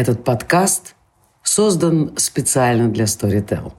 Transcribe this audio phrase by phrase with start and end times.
[0.00, 0.94] Этот подкаст
[1.42, 3.74] создан специально для Storytel.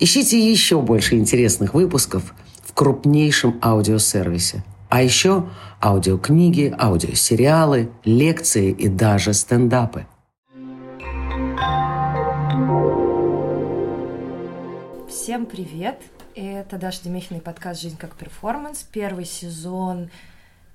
[0.00, 4.64] Ищите еще больше интересных выпусков в крупнейшем аудиосервисе.
[4.88, 5.48] А еще
[5.80, 10.06] аудиокниги, аудиосериалы, лекции и даже стендапы.
[15.08, 16.00] Всем привет!
[16.34, 18.82] Это Даша Демихина подкаст «Жизнь как перформанс».
[18.92, 20.10] Первый сезон,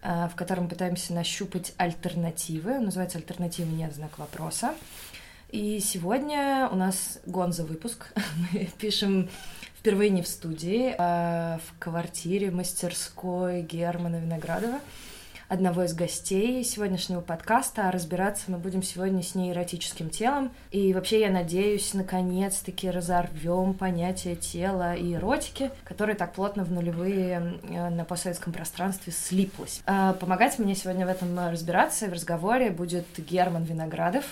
[0.05, 2.77] в котором пытаемся нащупать альтернативы.
[2.77, 4.75] Он называется «Альтернативы нет знак вопроса».
[5.49, 8.13] И сегодня у нас гонза выпуск.
[8.51, 9.29] Мы пишем
[9.79, 14.79] впервые не в студии, а в квартире мастерской Германа Виноградова,
[15.47, 17.89] одного из гостей сегодняшнего подкаста.
[17.89, 20.51] А разбираться мы будем сегодня с нейротическим телом.
[20.71, 27.59] И вообще, я надеюсь, наконец-таки разорвем понятие тела и эротики, которое так плотно в нулевые
[27.63, 29.81] э, на постсоветском пространстве слиплось.
[29.85, 34.25] А помогать мне сегодня в этом разбираться и в разговоре будет Герман Виноградов,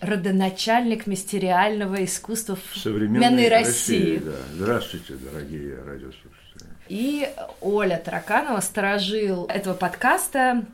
[0.00, 4.16] родоначальник мистериального искусства в современной России.
[4.16, 4.36] России да.
[4.54, 6.43] Здравствуйте, дорогие радиослушатели.
[6.88, 7.28] И
[7.60, 10.64] Оля Тараканова, сторожил этого подкаста.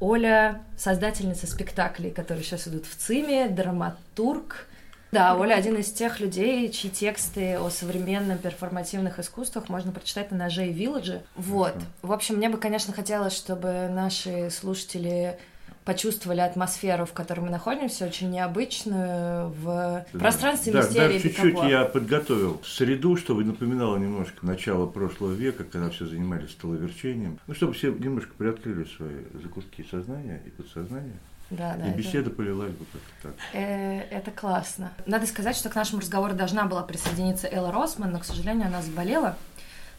[0.00, 4.66] Оля— создательница спектаклей, которые сейчас идут в ЦИМе, драматург.
[5.12, 10.38] Да, Оля один из тех людей, чьи тексты о современном перформативных искусствах можно прочитать на
[10.38, 11.22] ноже и вилладже.
[11.34, 11.74] Вот.
[12.00, 15.36] В общем, мне бы, конечно, хотелось, чтобы наши слушатели
[15.84, 21.14] почувствовали атмосферу, в которой мы находимся, очень необычную в пространстве да, мистерии.
[21.14, 27.38] Да, чуть-чуть я подготовил среду, чтобы напоминало немножко начало прошлого века, когда все занимались столоверчением.
[27.46, 31.18] Ну, чтобы все немножко приоткрыли свои закутки сознания и подсознания.
[31.50, 32.30] Да, да, и беседа это...
[32.30, 33.34] полилась бы как-то так.
[33.52, 34.92] Э, это классно.
[35.06, 38.82] Надо сказать, что к нашему разговору должна была присоединиться Элла Росман, но, к сожалению, она
[38.82, 39.36] заболела.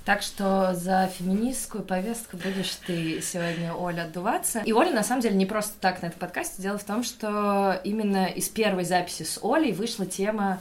[0.05, 4.61] Так что за феминистскую повестку будешь ты сегодня, Оля, отдуваться.
[4.65, 6.61] И Оля, на самом деле, не просто так на этом подкасте.
[6.61, 10.59] Дело в том, что именно из первой записи с Олей вышла тема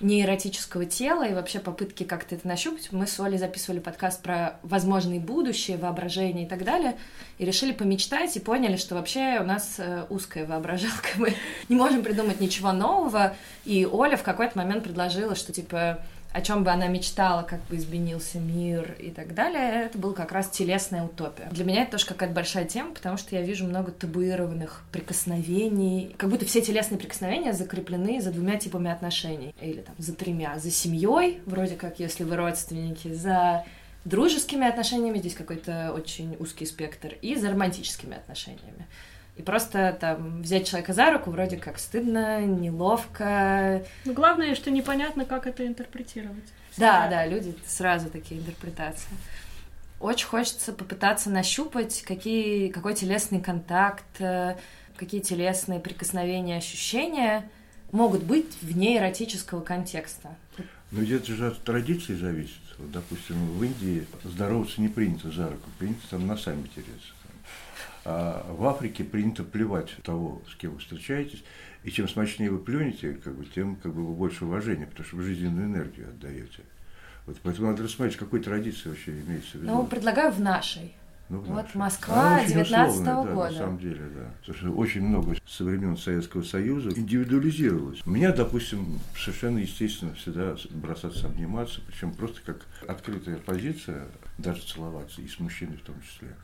[0.00, 2.88] неэротического тела и вообще попытки как-то это нащупать.
[2.92, 6.96] Мы с Олей записывали подкаст про возможное будущее, воображение и так далее,
[7.38, 11.34] и решили помечтать и поняли, что вообще у нас э, узкая воображалка, мы
[11.68, 13.34] не можем придумать ничего нового,
[13.64, 15.98] и Оля в какой-то момент предложила, что типа
[16.32, 20.32] о чем бы она мечтала, как бы изменился мир и так далее, это был как
[20.32, 21.48] раз телесная утопия.
[21.50, 26.30] Для меня это тоже какая-то большая тема, потому что я вижу много табуированных прикосновений, как
[26.30, 31.40] будто все телесные прикосновения закреплены за двумя типами отношений, или там за тремя, за семьей,
[31.46, 33.64] вроде как, если вы родственники, за
[34.04, 38.86] дружескими отношениями, здесь какой-то очень узкий спектр, и за романтическими отношениями.
[39.38, 43.84] И просто там взять человека за руку вроде как стыдно, неловко.
[44.04, 46.44] Ну, главное, что непонятно, как это интерпретировать.
[46.76, 49.10] Да, да, люди сразу такие интерпретации.
[50.00, 54.56] Очень хочется попытаться нащупать, какие, какой телесный контакт, э,
[54.96, 57.48] какие телесные прикосновения, ощущения
[57.92, 60.36] могут быть вне эротического контекста.
[60.90, 62.60] Ну, это же от традиции зависит.
[62.78, 67.12] Вот, допустим, в Индии здороваться не принято за руку, принято там носами тереться.
[68.10, 71.44] А в Африке принято плевать того, с кем вы встречаетесь,
[71.84, 75.16] и чем смачнее вы плюнете, как бы, тем как бы, вы больше уважения, потому что
[75.16, 76.62] вы жизненную энергию отдаете.
[77.26, 79.66] Вот поэтому надо рассмотреть, какой традиции вообще имеется в виду.
[79.66, 80.94] Ну, предлагаю в нашей.
[81.28, 81.76] Ну, вот нашей.
[81.76, 83.50] Москва 19 да, года.
[83.50, 84.30] На самом деле, да.
[84.40, 88.00] Потому что очень много со времен Советского Союза индивидуализировалось.
[88.06, 94.06] У меня, допустим, совершенно естественно всегда бросаться обниматься, причем просто как открытая позиция,
[94.38, 96.34] даже целоваться, и с мужчиной в том числе.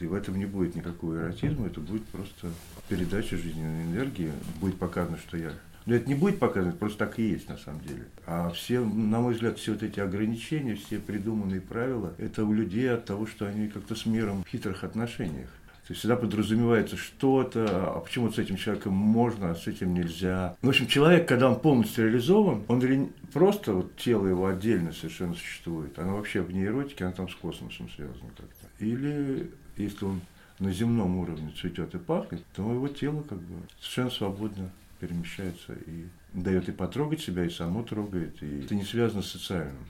[0.00, 2.48] И в этом не будет никакого эротизма, это будет просто
[2.88, 4.32] передача жизненной энергии.
[4.60, 5.52] Будет показано, что я...
[5.86, 8.04] Но это не будет показано, просто так и есть на самом деле.
[8.26, 12.90] А все, на мой взгляд, все вот эти ограничения, все придуманные правила, это у людей
[12.90, 15.48] от того, что они как-то с миром в хитрых отношениях.
[15.90, 20.54] То есть всегда подразумевается что-то, а почему с этим человеком можно, а с этим нельзя.
[20.62, 25.34] В общем, человек, когда он полностью реализован, он или просто вот тело его отдельно совершенно
[25.34, 28.84] существует, оно вообще вне эротики, оно там с космосом связано как-то.
[28.84, 29.50] Или
[29.82, 30.20] если он
[30.58, 34.70] на земном уровне цветет и пахнет, то его тело как бы совершенно свободно
[35.00, 36.04] перемещается и
[36.34, 38.42] дает и потрогать себя, и само трогает.
[38.42, 39.86] И это не связано с социальным.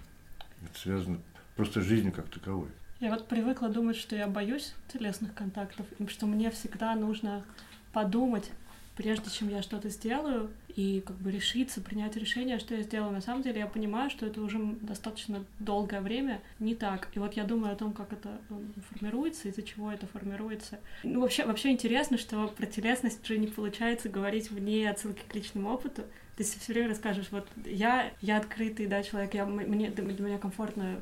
[0.62, 1.19] Это связано
[1.56, 2.69] просто с жизнью как таковой.
[3.00, 7.44] Я вот привыкла думать, что я боюсь телесных контактов, и что мне всегда нужно
[7.93, 8.50] подумать,
[9.00, 13.12] прежде чем я что-то сделаю, и как бы решиться, принять решение, что я сделаю.
[13.12, 17.08] На самом деле я понимаю, что это уже достаточно долгое время не так.
[17.14, 18.29] И вот я думаю о том, как это
[18.91, 20.81] формируется, из-за чего это формируется.
[21.02, 25.70] Ну, вообще, вообще интересно, что про телесность уже не получается говорить вне отсылки к личному
[25.70, 26.02] опыту.
[26.37, 31.00] Ты все время расскажешь, вот я, я открытый, да, человек, я, мне, для меня комфортно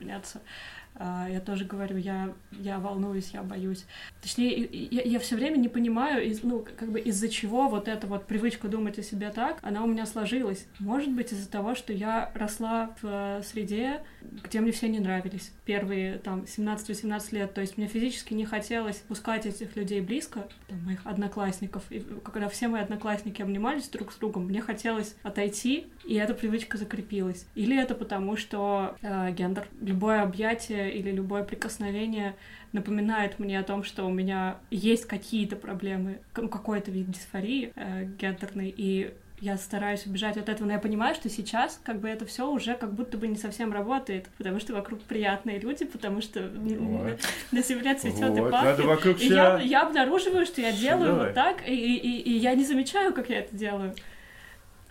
[0.00, 3.84] обняться А, я тоже говорю, я, я волнуюсь, я боюсь.
[4.22, 8.26] Точнее, я, я все время не понимаю, ну, как бы из-за чего вот эта вот
[8.26, 10.66] привычка думать о себе так, она у меня сложилась.
[10.78, 14.02] Может быть, из-за того, что я росла в э, среде,
[14.42, 15.52] где мне все не нравились.
[15.64, 17.54] Первые, там, 17-18 лет.
[17.54, 21.82] То есть мне физически не хотелось пускать этих людей близко, там, моих одноклассников.
[21.90, 26.78] И когда все мои одноклассники обнимались друг с другом, мне хотелось отойти, и эта привычка
[26.78, 27.46] закрепилась.
[27.54, 32.34] Или это потому, что э, гендер, любое объятие или любое прикосновение
[32.72, 38.74] напоминает мне о том, что у меня есть какие-то проблемы, какой-то вид дисфории э, гендерной,
[38.76, 42.48] и я стараюсь убежать от этого, но я понимаю, что сейчас как бы это все
[42.48, 47.18] уже как будто бы не совсем работает, потому что вокруг приятные люди, потому что вот.
[47.52, 48.48] на земле цветет вот.
[48.48, 48.84] и пахнет.
[48.86, 51.26] вокруг и я, я обнаруживаю, что я делаю Давай.
[51.26, 53.94] вот так, и, и, и я не замечаю, как я это делаю.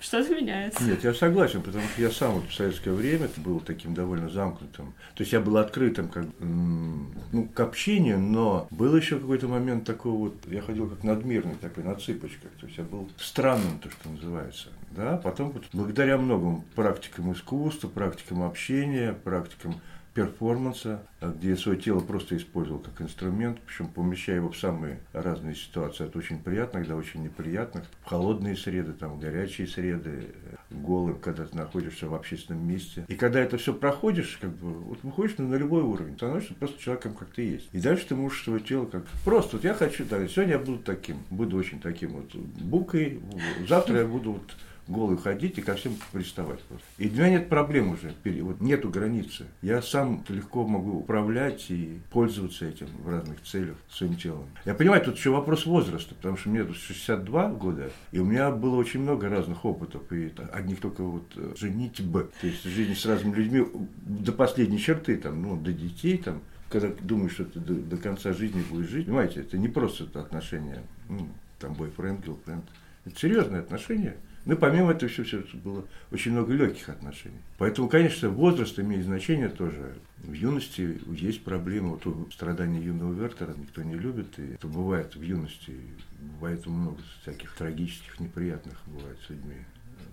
[0.03, 0.83] Что-то меняется.
[0.83, 4.93] Нет, я согласен, потому что я сам вот в советское время был таким довольно замкнутым.
[5.15, 10.11] То есть я был открытым как, ну, к общению, но был еще какой-то момент такой
[10.11, 12.51] вот, я ходил как надмирный такой, на цыпочках.
[12.59, 14.67] То есть я был странным, то, что называется.
[14.91, 15.15] Да?
[15.15, 19.79] Потом вот, благодаря многим практикам искусства, практикам общения, практикам
[20.13, 25.55] перформанса, где я свое тело просто использовал как инструмент, причем помещая его в самые разные
[25.55, 30.27] ситуации, от очень приятных до очень неприятных, в холодные среды, там, в горячие среды,
[30.69, 33.05] голым, когда ты находишься в общественном месте.
[33.07, 36.79] И когда это все проходишь, как бы, вот выходишь на, на любой уровень, становишься просто
[36.79, 37.69] человеком, как ты есть.
[37.71, 39.05] И дальше ты можешь свое тело как...
[39.25, 43.21] Просто вот я хочу, да, сегодня я буду таким, буду очень таким вот букой,
[43.67, 44.51] завтра я буду вот
[44.87, 46.59] голый ходить и ко всем приставать.
[46.97, 49.45] И для меня нет проблем уже, вот нету границы.
[49.61, 54.47] Я сам легко могу управлять и пользоваться этим в разных целях своим телом.
[54.65, 58.51] Я понимаю, тут еще вопрос возраста, потому что мне тут 62 года, и у меня
[58.51, 63.05] было очень много разных опытов, и одних только вот э, женитьбы, то есть жизнь с
[63.05, 63.65] разными людьми
[64.05, 68.33] до последней черты, там, ну, до детей, там, когда думаешь, что ты до, до конца
[68.33, 71.29] жизни будешь жить, понимаете, это не просто это отношения, ну,
[71.59, 72.65] там, бойфренд, гилфренд,
[73.05, 77.39] это серьезные отношения, ну, помимо этого все, все было очень много легких отношений.
[77.57, 79.95] Поэтому, конечно, возраст имеет значение тоже.
[80.17, 81.97] В юности есть проблемы.
[82.03, 84.37] Вот страдания юного Вертера никто не любит.
[84.39, 85.77] И это бывает в юности.
[86.19, 89.55] Бывает много всяких трагических, неприятных бывает с людьми.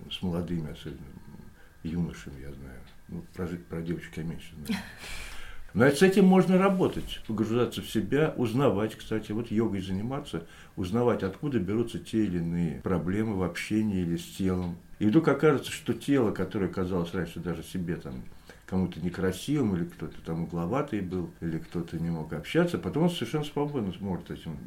[0.09, 0.99] С молодыми особенно.
[1.83, 2.79] Юношами, я знаю.
[3.07, 4.81] Ну, про, про девочек я меньше знаю.
[5.73, 10.45] Но с этим можно работать, погружаться в себя, узнавать, кстати, вот йогой заниматься,
[10.75, 14.77] узнавать, откуда берутся те или иные проблемы в общении или с телом.
[14.99, 18.15] И вдруг окажется, что тело, которое казалось раньше даже себе там
[18.65, 23.43] кому-то некрасивым, или кто-то там угловатый был, или кто-то не мог общаться, потом он совершенно
[23.43, 24.57] свободно сможет этим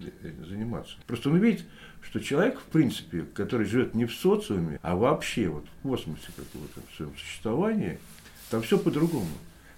[0.46, 0.96] заниматься.
[1.06, 1.64] Просто он видит,
[2.02, 6.80] что человек, в принципе, который живет не в социуме, а вообще вот в космосе какого-то
[6.90, 7.98] в своем существовании,
[8.50, 9.28] там все по-другому.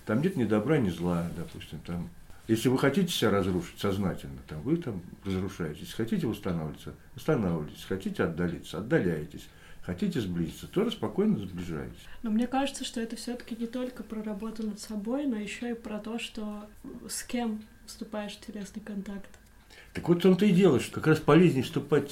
[0.07, 1.81] Там нет ни добра, ни зла, допустим.
[1.81, 2.09] Там,
[2.49, 5.93] если вы хотите себя разрушить сознательно, там, вы там разрушаетесь.
[5.93, 7.85] Хотите восстанавливаться, восстанавливаетесь.
[7.85, 9.49] Хотите отдалиться, отдаляетесь.
[9.83, 12.07] Хотите сблизиться, тоже спокойно сближаетесь.
[12.25, 15.75] Но мне кажется, что это все-таки не только про работу над собой, но еще и
[15.75, 16.67] про то, что
[17.09, 19.31] с кем вступаешь в телесный контакт.
[19.93, 22.11] Так вот в том-то и дело, что как раз полезнее вступать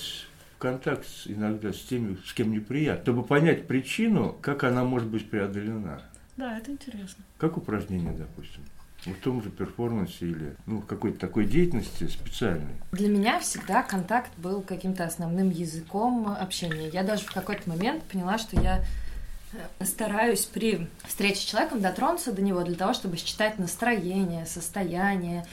[0.55, 5.29] в контакт иногда с теми, с кем неприятно, чтобы понять причину, как она может быть
[5.29, 6.01] преодолена.
[6.37, 7.25] Да, это интересно.
[7.39, 8.65] Как упражнение, допустим?
[9.13, 12.75] в том же перформансе или ну, в какой-то такой деятельности специальной?
[12.93, 16.89] Для меня всегда контакт был каким-то основным языком общения.
[16.89, 18.83] Я даже в какой-то момент поняла, что я
[19.53, 25.45] э, стараюсь при встрече с человеком дотронуться до него для того, чтобы считать настроение, состояние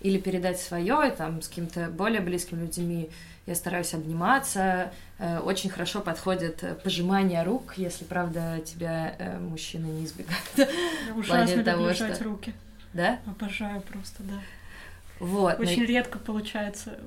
[0.00, 3.10] или передать свое там, с какими-то более близкими людьми
[3.50, 4.92] я стараюсь обниматься.
[5.18, 10.70] Э, очень хорошо подходит э, пожимание рук, если, правда, тебя э, мужчины не избегают.
[11.16, 12.16] Ужасно того, что...
[12.24, 12.54] руки.
[12.92, 13.18] Да?
[13.26, 14.40] Обожаю просто, да.
[15.18, 15.58] Вот.
[15.58, 15.88] Очень но...
[15.88, 16.98] редко получается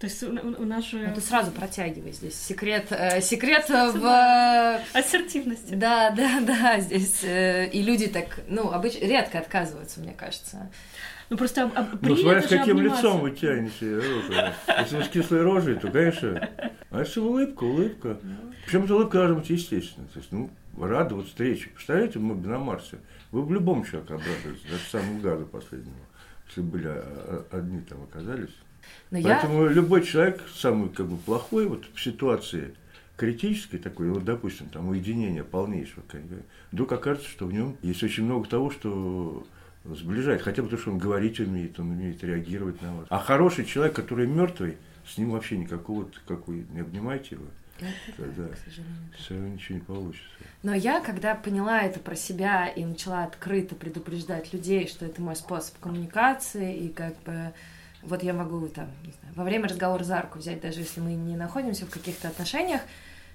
[0.00, 1.08] то есть у, у нас же...
[1.08, 2.34] Ну, ты сразу протягивай здесь.
[2.34, 4.80] Секрет, э, секрет в...
[4.94, 5.74] Ассертивности.
[5.74, 6.80] Да, да, да.
[6.80, 10.70] Здесь э, и люди так, ну, обычно редко отказываются, мне кажется.
[11.28, 13.02] Ну просто об, об, Ну смотря с каким обниматься.
[13.06, 14.32] лицом вы тянете руку.
[14.80, 16.48] Если вы с кислой рожей, то, конечно,
[16.90, 18.18] а если улыбка, улыбка.
[18.64, 20.08] Причем эта улыбка должна быть естественной.
[20.08, 21.68] То есть, ну, рады вот встрече.
[21.74, 22.98] Представляете, мы на Марсе.
[23.32, 25.94] Вы в любом человеке обрадуетесь, даже самому газу последнему.
[26.48, 28.56] Если были а, а, одни там оказались.
[29.10, 29.72] Но Поэтому я...
[29.72, 32.74] любой человек, самый как бы плохой, вот в ситуации
[33.16, 36.02] критической такой, вот, допустим, там уединение полнейшего,
[36.72, 39.46] вдруг окажется, что в нем есть очень много того, что
[39.84, 43.06] сближает, хотя бы потому, что он говорить умеет, он умеет реагировать на вас.
[43.10, 47.44] А хороший человек, который мертвый, с ним вообще никакого, как вы не обнимаете его,
[47.80, 48.96] Это да, к сожалению.
[49.18, 50.28] все равно ничего не получится.
[50.62, 55.36] Но я, когда поняла это про себя и начала открыто предупреждать людей, что это мой
[55.36, 57.52] способ коммуникации, и как бы
[58.02, 61.12] вот я могу там, не знаю, во время разговора за руку взять, даже если мы
[61.14, 62.80] не находимся в каких-то отношениях,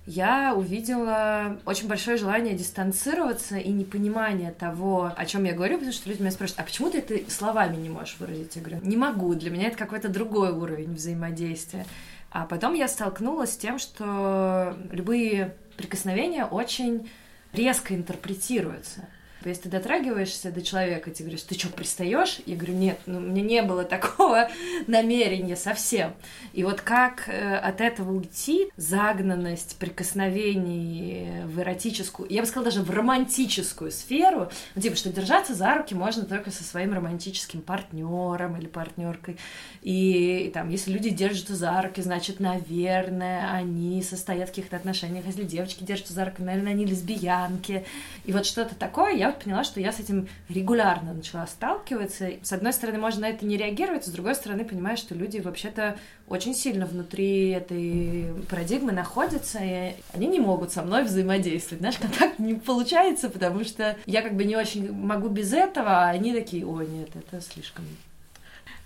[0.06, 6.10] я увидела очень большое желание дистанцироваться и непонимание того, о чем я говорю, потому что
[6.10, 8.56] люди меня спрашивают, а почему ты это словами не можешь выразить?
[8.56, 11.88] Я говорю, не могу, для меня это какой-то другой уровень взаимодействия.
[12.30, 17.10] А потом я столкнулась с тем, что любые прикосновения очень
[17.54, 19.08] резко интерпретируются.
[19.50, 22.40] Если ты дотрагиваешься до человека, тебе говоришь, ты что, пристаешь?
[22.46, 24.50] Я говорю, нет, ну, у меня не было такого
[24.88, 26.14] намерения совсем.
[26.54, 32.82] И вот как э, от этого уйти, загнанность прикосновений в эротическую, я бы сказала, даже
[32.82, 38.58] в романтическую сферу, ну, типа, что держаться за руки можно только со своим романтическим партнером
[38.58, 39.38] или партнеркой.
[39.82, 45.26] И, и там, если люди держатся за руки, значит, наверное, они состоят в каких-то отношениях.
[45.26, 47.86] Если девочки держатся за руки, наверное, они лесбиянки.
[48.26, 52.30] И вот что-то такое я поняла, что я с этим регулярно начала сталкиваться.
[52.42, 55.98] С одной стороны, можно на это не реагировать, с другой стороны, понимаю, что люди вообще-то
[56.28, 61.82] очень сильно внутри этой парадигмы находятся, и они не могут со мной взаимодействовать.
[61.82, 66.10] Наш контакт не получается, потому что я как бы не очень могу без этого, а
[66.10, 67.86] они такие, о, нет, это слишком.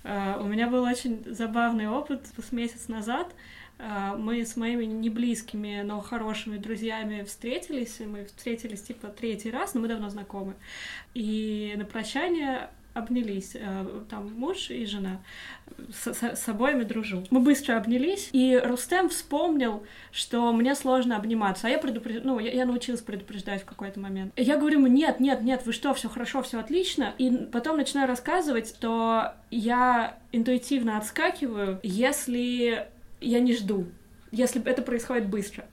[0.04, 3.28] Uh, у меня был очень забавный опыт с месяц назад.
[3.80, 8.00] А, мы с моими неблизкими, но хорошими друзьями встретились.
[8.00, 10.56] Мы встретились типа третий раз, но мы давно знакомы.
[11.14, 15.22] И на прощание обнялись, а, там муж и жена,
[15.94, 17.24] с, с, с обоими дружу.
[17.30, 22.26] Мы быстро обнялись, и Рустем вспомнил, что мне сложно обниматься, а я предупрежд...
[22.26, 24.34] ну, я, я научилась предупреждать в какой-то момент.
[24.36, 27.78] И я говорю ему, нет, нет, нет, вы что, все хорошо, все отлично, и потом
[27.78, 32.90] начинаю рассказывать, что я интуитивно отскакиваю, если
[33.22, 33.88] я не жду,
[34.32, 35.66] если это происходит быстро.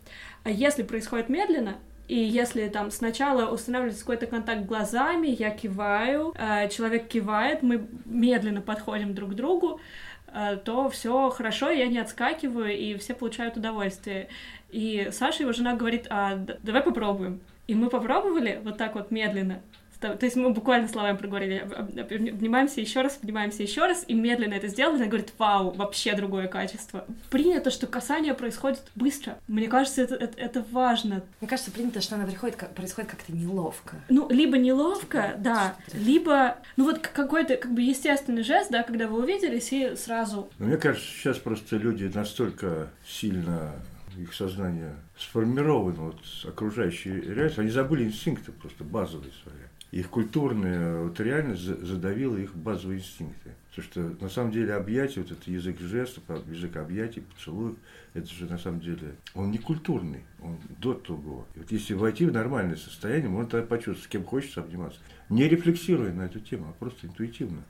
[0.45, 1.77] А если происходит медленно,
[2.09, 8.61] и если там сначала устанавливается какой-то контакт глазами, я киваю, э, человек кивает, мы медленно
[8.61, 9.81] подходим друг к другу,
[10.29, 14.29] э, то все хорошо, я не отскакиваю, и все получают удовольствие.
[14.71, 17.41] И Саша, его жена, говорит, а давай попробуем.
[17.67, 19.61] И мы попробовали вот так вот медленно,
[20.01, 24.69] то есть мы буквально словами проговорили, обнимаемся еще раз, обнимаемся еще раз, и медленно это
[24.69, 27.05] сделали, она говорит, вау, вообще другое качество.
[27.31, 29.39] Принято, что касание происходит быстро.
[29.49, 31.23] Мне кажется, это, это, это важно.
[31.41, 33.97] Мне кажется, принято, что она приходит, как, происходит как-то неловко.
[34.09, 39.09] Ну, либо неловко, типа, да, либо, ну вот какой-то как бы естественный жест, да, когда
[39.09, 40.51] вы увиделись и сразу.
[40.59, 43.73] Но мне кажется, сейчас просто люди настолько сильно
[44.19, 49.66] их сознание сформировано вот окружающей реальностью, они забыли инстинкты просто базовые свои
[49.99, 53.55] их культурная вот реальность задавила их базовые инстинкты.
[53.71, 57.77] Потому что на самом деле объятие, вот этот язык жестов, язык объятий, поцелуй,
[58.13, 61.47] это же на самом деле, он не культурный, он до того.
[61.55, 64.99] И вот если войти в нормальное состояние, можно тогда почувствовать, с кем хочется обниматься.
[65.31, 67.63] Не рефлексируя на эту тему, а просто интуитивно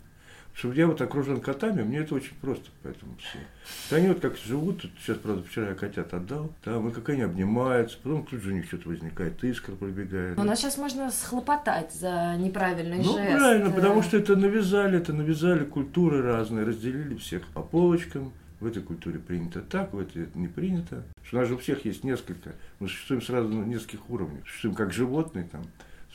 [0.57, 3.95] что я вот окружен котами, мне это очень просто, поэтому все.
[3.95, 7.99] Они вот как живут, сейчас, правда, вчера я котят отдал, там, и как они обнимаются,
[8.03, 10.39] потом тут же у них что-то возникает, искра пробегает.
[10.39, 13.33] Но нас сейчас можно схлопотать за неправильный ну, жест.
[13.33, 18.67] Ну, правильно, потому что это навязали, это навязали культуры разные, разделили всех по полочкам, в
[18.67, 21.03] этой культуре принято так, в этой не принято.
[21.23, 22.55] Что у нас же у всех есть несколько.
[22.81, 24.47] Мы существуем сразу на нескольких уровнях.
[24.47, 25.65] Существуем как животные, там,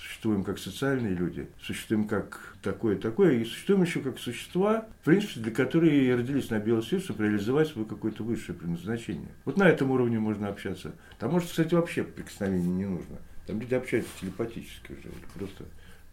[0.01, 5.51] существуем как социальные люди, существуем как такое-такое, и существуем еще как существа, в принципе, для
[5.51, 9.29] которых и родились на белый свет, чтобы реализовать свое какое-то высшее предназначение.
[9.45, 10.93] Вот на этом уровне можно общаться.
[11.19, 13.17] Там, может, кстати, вообще прикосновение не нужно.
[13.45, 15.65] Там люди общаются телепатически уже, просто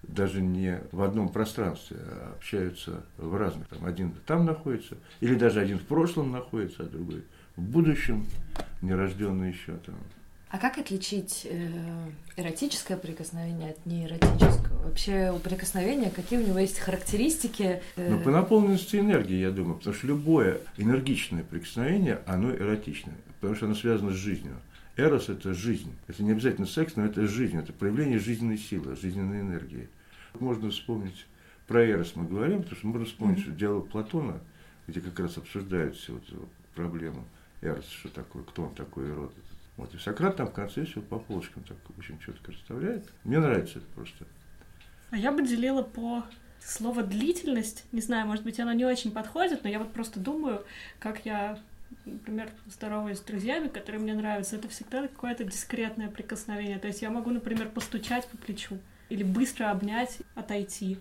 [0.02, 3.66] даже не в одном пространстве, а общаются в разных.
[3.68, 7.25] Там один там находится, или даже один в прошлом находится, а другой
[7.57, 8.25] в будущем,
[8.83, 9.97] нерожденный еще там.
[10.50, 11.69] А как отличить э,
[12.37, 14.85] эротическое прикосновение от неэротического?
[14.85, 17.83] Вообще у прикосновения какие у него есть характеристики?
[17.97, 18.11] Э...
[18.11, 23.67] Ну, по наполненности энергии, я думаю, потому что любое энергичное прикосновение, оно эротичное, потому что
[23.67, 24.57] оно связано с жизнью.
[24.97, 25.95] Эрос– это жизнь.
[26.07, 29.90] Это не обязательно секс, но это жизнь, это проявление жизненной силы, жизненной энергии.
[30.40, 31.26] Можно вспомнить
[31.67, 34.40] про Эрос мы говорим, потому что можно вспомнить, что диалог Платона,
[34.87, 37.26] где как раз обсуждают всю эту проблему
[37.61, 39.35] Эрос, что такое, кто он такой, род
[39.78, 43.04] вот, и Сократ там в конце все по полочкам так очень четко расставляет.
[43.23, 44.26] Мне нравится это просто.
[45.11, 46.25] А я бы делила по
[46.61, 47.85] слово длительность.
[47.92, 50.64] Не знаю, может быть, оно не очень подходит, но я вот просто думаю,
[50.99, 51.61] как я,
[52.04, 54.56] например, здороваюсь с друзьями, которые мне нравятся.
[54.56, 56.80] Это всегда какое-то дискретное прикосновение.
[56.80, 60.99] То есть я могу, например, постучать по плечу или быстро обнять, отойти.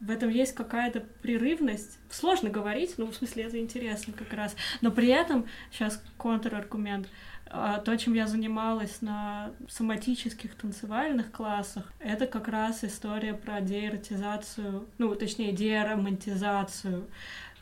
[0.00, 1.98] В этом есть какая-то прерывность.
[2.08, 4.54] Сложно говорить, но в смысле это интересно как раз.
[4.80, 7.08] Но при этом, сейчас контраргумент,
[7.50, 15.14] то, чем я занималась на соматических танцевальных классах, это как раз история про деэротизацию, ну,
[15.14, 17.06] точнее, деромантизацию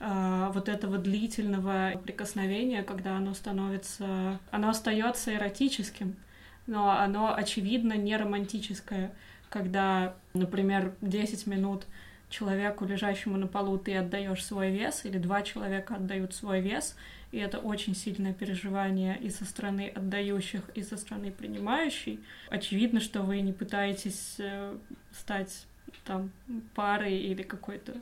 [0.00, 6.16] э, вот этого длительного прикосновения, когда оно становится, оно остается эротическим,
[6.66, 9.12] но оно очевидно не романтическое,
[9.48, 11.84] когда, например, 10 минут
[12.28, 16.96] человеку, лежащему на полу, ты отдаешь свой вес, или два человека отдают свой вес,
[17.32, 22.20] и это очень сильное переживание и со стороны отдающих, и со стороны принимающей.
[22.48, 24.76] Очевидно, что вы не пытаетесь э,
[25.12, 25.66] стать
[26.04, 26.30] там
[26.74, 27.94] парой или какой-то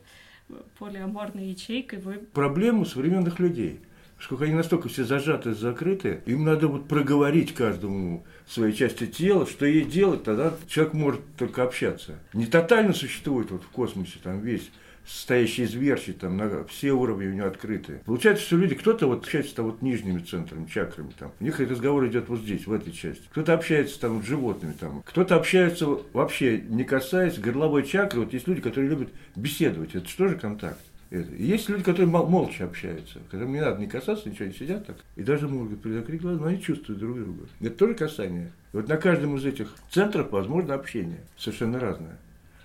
[0.79, 2.01] полиаморной ячейкой.
[2.01, 2.15] Вы...
[2.15, 3.81] Проблему современных людей–
[4.25, 9.67] сколько они настолько все зажаты, закрыты, им надо вот проговорить каждому своей части тела, что
[9.67, 12.19] ей делать, тогда человек может только общаться.
[12.33, 14.71] Не тотально существует вот в космосе там весь
[15.07, 18.01] состоящий из верчи, там на все уровни у него открыты.
[18.05, 22.07] Получается, что люди, кто-то вот общается там вот нижними центрами, чакрами, там, у них разговор
[22.07, 23.23] идет вот здесь, в этой части.
[23.31, 28.21] Кто-то общается там с животными, там, кто-то общается вообще не касаясь горловой чакры.
[28.21, 29.95] Вот есть люди, которые любят беседовать.
[29.95, 30.81] Это что же контакт?
[31.11, 31.33] Это.
[31.37, 34.97] Есть люди, которые молча общаются, которым не надо не касаться, ничего, не сидят так.
[35.17, 37.47] И даже могут призакрыть глаза, но они чувствуют друг друга.
[37.61, 38.51] Это тоже касание.
[38.73, 42.19] И вот на каждом из этих центров возможно общение, совершенно разное.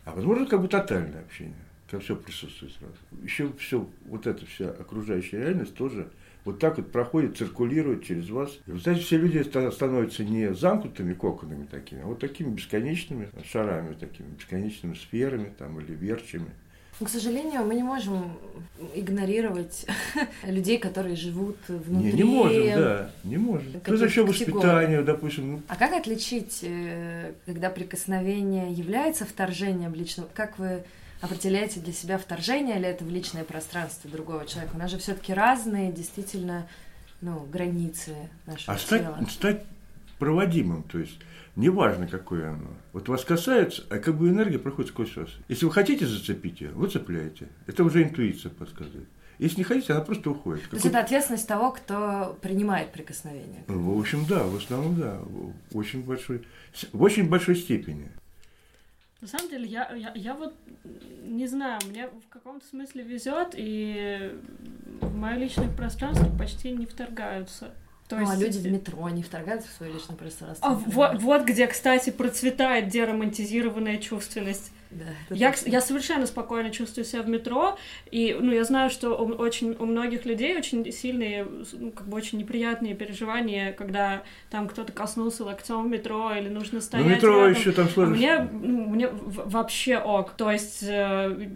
[0.05, 1.53] А возможно, как бы тотальное общение,
[1.89, 2.95] когда все присутствует сразу.
[3.23, 6.09] Еще все, вот эта вся окружающая реальность тоже
[6.45, 8.51] вот так вот проходит, циркулирует через вас.
[8.65, 13.93] И, вы знаете, все люди становятся не замкнутыми коконами такими, а вот такими бесконечными шарами,
[13.93, 16.51] такими бесконечными сферами там, или верчами.
[16.99, 18.37] Но, к сожалению, мы не можем
[18.93, 19.85] игнорировать
[20.43, 22.11] людей, которые живут внутри.
[22.11, 23.67] Не, не можем, да, не можем.
[23.85, 25.51] Ну, за счет воспитания, допустим.
[25.51, 25.61] Ну.
[25.69, 30.27] А как отличить, э, когда прикосновение является вторжением личного?
[30.33, 30.83] Как вы
[31.21, 34.75] определяете для себя вторжение или это в личное пространство другого человека?
[34.75, 36.67] У нас же все-таки разные, действительно,
[37.21, 39.19] ну, границы нашего а стать, тела.
[39.29, 39.63] стать
[40.17, 41.19] проводимым, то есть
[41.55, 42.69] неважно, какое оно.
[42.93, 45.29] Вот вас касается, а как бы энергия проходит сквозь вас.
[45.47, 47.47] Если вы хотите зацепить ее, вы цепляете.
[47.67, 49.07] Это уже интуиция подсказывает.
[49.39, 50.69] Если не хотите, она просто уходит.
[50.69, 53.63] То есть это ответственность того, кто принимает прикосновение?
[53.67, 56.45] В общем, да, в основном, да, в очень большой,
[56.91, 58.11] в очень большой степени.
[59.21, 60.55] На самом деле, я, я, я вот
[61.23, 64.39] не знаю, мне в каком-то смысле везет, и
[65.01, 67.73] в мое личное пространство почти не вторгаются.
[68.07, 68.33] То ну, а есть...
[68.33, 70.67] а люди в метро, они вторгаются в свое личное пространство.
[70.67, 74.71] А вот, вот где, кстати, процветает деромантизированная чувственность.
[74.91, 77.77] Да, я, я совершенно спокойно чувствую себя в метро,
[78.09, 82.17] и, ну, я знаю, что у, очень, у многих людей очень сильные, ну, как бы
[82.17, 87.11] очень неприятные переживания, когда там кто-то коснулся локтем в метро, или нужно ну, стоять Ну,
[87.11, 87.59] метро рядом.
[87.59, 88.15] еще там сложно.
[88.15, 91.49] А мне, ну, мне вообще ок, то есть э,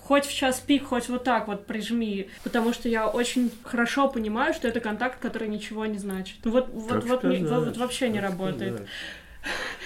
[0.00, 4.52] хоть в час пик, хоть вот так вот прижми, потому что я очень хорошо понимаю,
[4.52, 6.38] что это контакт, который ничего не значит.
[6.42, 8.84] Ну, вот, вот, вот, вот, вот вообще не работает.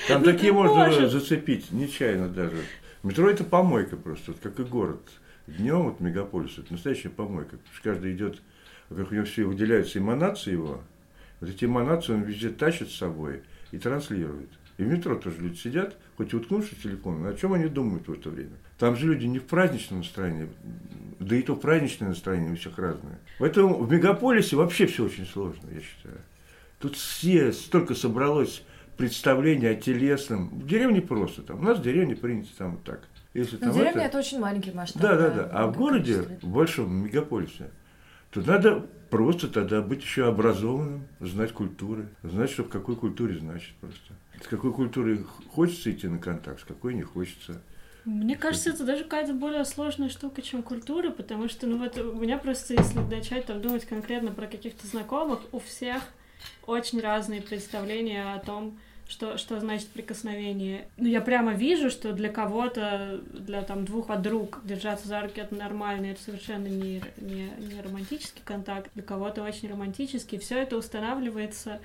[0.08, 2.56] Там ну, такие можно зацепить, нечаянно даже.
[3.04, 5.02] Метро это помойка просто, вот как и город.
[5.46, 7.58] Днем вот мегаполис это настоящая помойка.
[7.58, 8.40] Потому что каждый идет,
[8.88, 10.80] как у него все выделяются эманации его,
[11.40, 14.48] вот эти эманации он везде тащит с собой и транслирует.
[14.78, 18.08] И в метро тоже люди сидят, хоть и уткнувшись в телефон, о чем они думают
[18.08, 18.56] в это время?
[18.78, 20.48] Там же люди не в праздничном настроении,
[21.20, 23.18] да и то праздничное настроение у всех разное.
[23.38, 26.20] Поэтому в мегаполисе вообще все очень сложно, я считаю.
[26.78, 28.62] Тут все, столько собралось
[28.96, 30.48] представление о телесном.
[30.48, 31.60] В деревне просто там.
[31.60, 33.02] У нас в деревне принято там вот так.
[33.34, 34.08] Если Но там деревня это...
[34.08, 35.02] это очень маленький масштаб.
[35.02, 35.50] Да, да, да.
[35.52, 37.70] А в городе, в большом мегаполисе,
[38.30, 43.74] то надо просто тогда быть еще образованным, знать культуры, знать, что в какой культуре значит
[43.76, 44.14] просто.
[44.42, 47.62] С какой культурой хочется идти на контакт, с какой не хочется.
[48.04, 52.20] Мне кажется, это даже какая-то более сложная штука, чем культура, потому что, ну вот, у
[52.20, 56.02] меня просто, если начать там думать конкретно про каких-то знакомых, у всех
[56.66, 58.78] очень разные представления о том,
[59.08, 60.88] что, что значит прикосновение.
[60.96, 65.54] Ну, я прямо вижу, что для кого-то, для там двух подруг держаться за руки это
[65.54, 70.38] нормально, это совершенно не, не, не романтический контакт, для кого-то очень романтический.
[70.38, 71.80] Все это устанавливается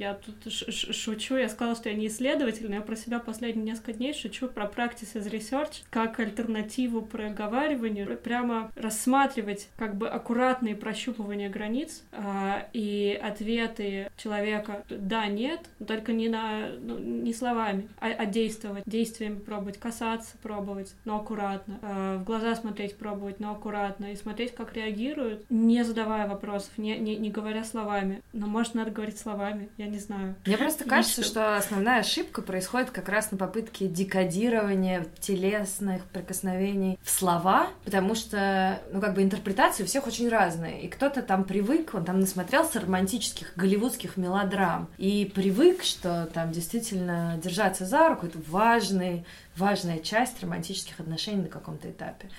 [0.00, 3.92] я тут шучу, я сказала, что я не исследователь, но я про себя последние несколько
[3.92, 11.50] дней шучу про practice as research, как альтернативу проговариванию, прямо рассматривать как бы аккуратные прощупывания
[11.50, 18.24] границ а, и ответы человека «да», «нет», только не, на, ну, не словами, а, а
[18.24, 24.16] действовать, действиями пробовать, касаться пробовать, но аккуратно, а, в глаза смотреть пробовать, но аккуратно, и
[24.16, 28.22] смотреть, как реагируют, не задавая вопросов, не, не, не говоря словами.
[28.32, 30.34] Но, может, надо говорить словами, я не знаю.
[30.46, 37.10] Мне просто кажется, что основная ошибка происходит как раз на попытке декодирования телесных прикосновений в
[37.10, 40.82] слова, потому что, ну, как бы интерпретации у всех очень разные.
[40.82, 47.38] И кто-то там привык, он там насмотрелся романтических голливудских мелодрам и привык, что там действительно
[47.42, 49.24] держаться за руку— это важный,
[49.56, 52.30] важная часть романтических отношений на каком-то этапе.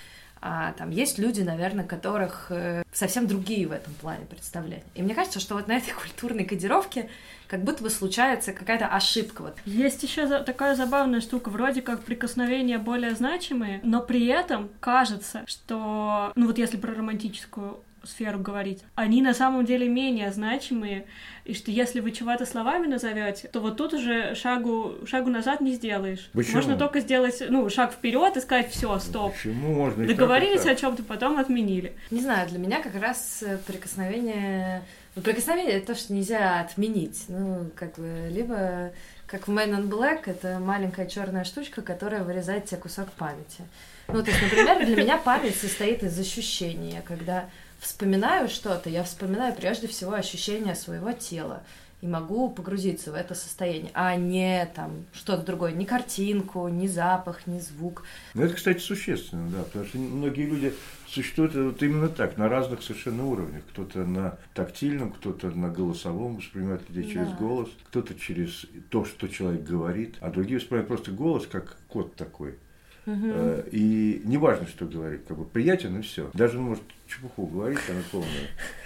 [0.44, 4.82] А там есть люди, наверное, которых э, совсем другие в этом плане представления.
[4.96, 7.08] И мне кажется, что вот на этой культурной кодировке
[7.46, 9.42] как будто бы случается какая-то ошибка.
[9.42, 9.56] Вот.
[9.66, 16.32] Есть еще такая забавная штука, вроде как прикосновения более значимые, но при этом кажется, что,
[16.34, 21.06] ну вот если про романтическую сферу говорить, они на самом деле менее значимые,
[21.44, 25.72] и что если вы чего-то словами назовете, то вот тут уже шагу, шагу назад не
[25.72, 26.30] сделаешь.
[26.32, 26.56] Почему?
[26.56, 29.34] Можно только сделать, ну, шаг вперед и сказать, все, стоп.
[29.34, 30.72] Почему можно Договорились так?
[30.72, 31.94] о чем-то, потом отменили.
[32.10, 34.82] Не знаю, для меня как раз прикосновение...
[35.14, 37.24] Ну, прикосновение— это то, что нельзя отменить.
[37.28, 38.92] Ну, как бы, либо
[39.26, 43.62] как в Man in Black, это маленькая черная штучка, которая вырезает тебе кусок памяти.
[44.08, 47.02] Ну, то есть, например, для меня память состоит из ощущения.
[47.06, 47.46] Когда
[47.82, 51.62] вспоминаю что-то, я вспоминаю прежде всего ощущение своего тела
[52.00, 57.46] и могу погрузиться в это состояние, а не там что-то другое, ни картинку, ни запах,
[57.46, 58.04] ни звук.
[58.34, 60.74] Ну, это, кстати, существенно, да, потому что многие люди
[61.06, 63.62] существуют вот именно так, на разных совершенно уровнях.
[63.70, 67.36] Кто-то на тактильном, кто-то на голосовом воспринимает людей через Да.
[67.36, 72.56] голос, кто-то через то, что человек говорит, а другие воспринимают просто голос как код такой.
[73.06, 76.30] Э, И неважно, что говорит, как бы приятен и все.
[76.34, 78.28] Даже он может чепуху говорить, она полная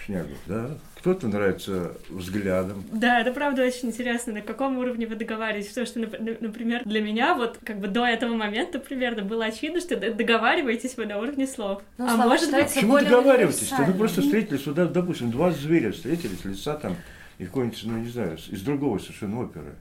[0.05, 0.31] шнягу.
[0.47, 0.79] Да?
[0.97, 2.83] Кто-то нравится взглядом.
[2.93, 5.69] Да, это правда очень интересно, на каком уровне вы договариваетесь.
[5.69, 9.45] Потому что, нап- на- например, для меня вот как бы до этого момента примерно было
[9.45, 11.83] очевидно, что договариваетесь вы на уровне слов.
[11.99, 13.73] Ну, а может быть, Почему более договариваетесь?
[13.79, 16.97] Вы просто встретились, вот, допустим, два зверя встретились, лица там,
[17.39, 19.75] и какой-нибудь, ну не знаю, из другого совершенно оперы.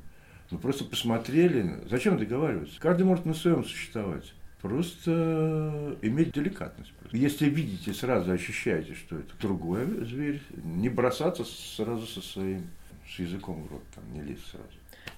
[0.51, 1.79] Ну просто посмотрели.
[1.89, 2.79] Зачем договариваться?
[2.79, 4.34] Каждый может на своем существовать.
[4.62, 6.91] Просто иметь деликатность.
[6.93, 7.15] просто.
[7.15, 12.67] Если видите, сразу ощущаете, что это другой зверь, не бросаться сразу со своим,
[13.08, 14.65] с языком в рот, там, не лезть сразу.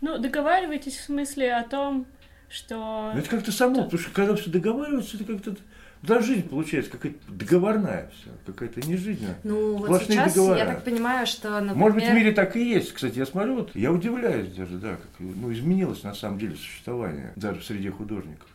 [0.02, 2.06] ну, договариваетесь в смысле о том,
[2.50, 3.12] что...
[3.14, 5.56] Ну, это как-то само, потому что когда все договариваются, это как-то
[6.02, 9.28] да, жизнь получается какая-то договорная все, какая-то не жизнь.
[9.44, 10.58] Ну, вот сейчас договора.
[10.60, 11.76] я так понимаю, что, например...
[11.76, 12.94] Может быть, в мире так и есть.
[12.94, 17.34] Кстати, я смотрю, вот, я удивляюсь даже, да, как ну, изменилось на самом деле существование
[17.36, 18.48] даже среди художников.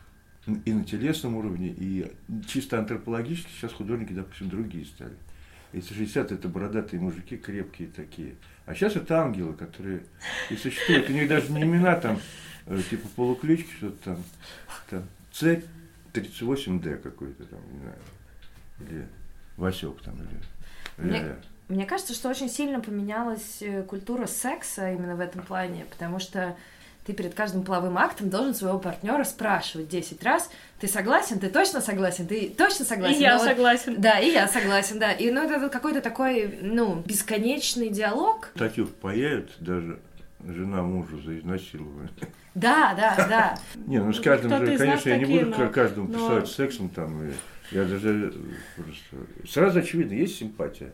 [0.65, 2.11] И на телесном уровне, и
[2.47, 5.13] чисто антропологически сейчас художники, допустим, другие стали.
[5.71, 8.35] Если 60 это бородатые мужики, крепкие такие.
[8.65, 10.03] А сейчас это ангелы, которые
[10.49, 11.09] и существуют.
[11.09, 12.19] У них даже не имена там,
[12.67, 14.23] э, типа полуключки, что-то там,
[14.89, 15.65] там цепь
[16.13, 17.97] 38D какой-то там, не знаю.
[18.79, 19.07] Или
[19.57, 21.35] Васек там, или Мне-.
[21.69, 26.55] Мне кажется, что очень сильно поменялась э, культура секса именно в этом плане, потому что
[27.05, 30.49] ты перед каждым половым актом должен своего партнера спрашивать 10 раз,
[30.79, 33.17] ты согласен, ты точно согласен, ты точно согласен.
[33.17, 33.95] И я Но вот- согласен.
[33.99, 35.11] Да, и я согласен, да.
[35.13, 38.51] И ну, это какой-то такой, ну, бесконечный диалог.
[38.55, 39.99] Статью впаяют даже
[40.47, 42.09] жена мужу за изнасилование.
[42.55, 43.55] Да, да, да.
[43.87, 47.29] Не, ну с каждым же, конечно, я не буду но- каждому писать сексом там.
[47.71, 49.47] я даже э, просто...
[49.51, 50.93] Сразу очевидно, есть симпатия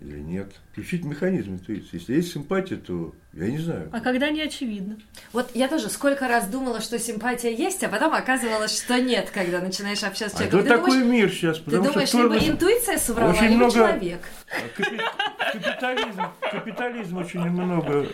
[0.00, 0.52] или нет.
[0.72, 1.88] Включить механизм интуиции.
[1.96, 3.88] Если есть симпатия, то я не знаю.
[3.92, 4.96] А когда не очевидно?
[5.32, 9.60] Вот я тоже сколько раз думала, что симпатия есть, а потом оказывалось, что нет, когда
[9.60, 10.60] начинаешь общаться с А человеком.
[10.60, 14.20] это Ты такой думаешь, мир сейчас, ты думаешь, что либо интуиция соврала, либо много- человек.
[14.76, 15.00] Капи-
[15.52, 16.22] Капитализм,
[16.52, 18.06] капитализм очень много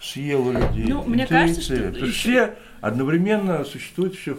[0.00, 0.86] съел у людей.
[0.88, 4.34] Ну, мне кажется, что Потому что все одновременно существуют еще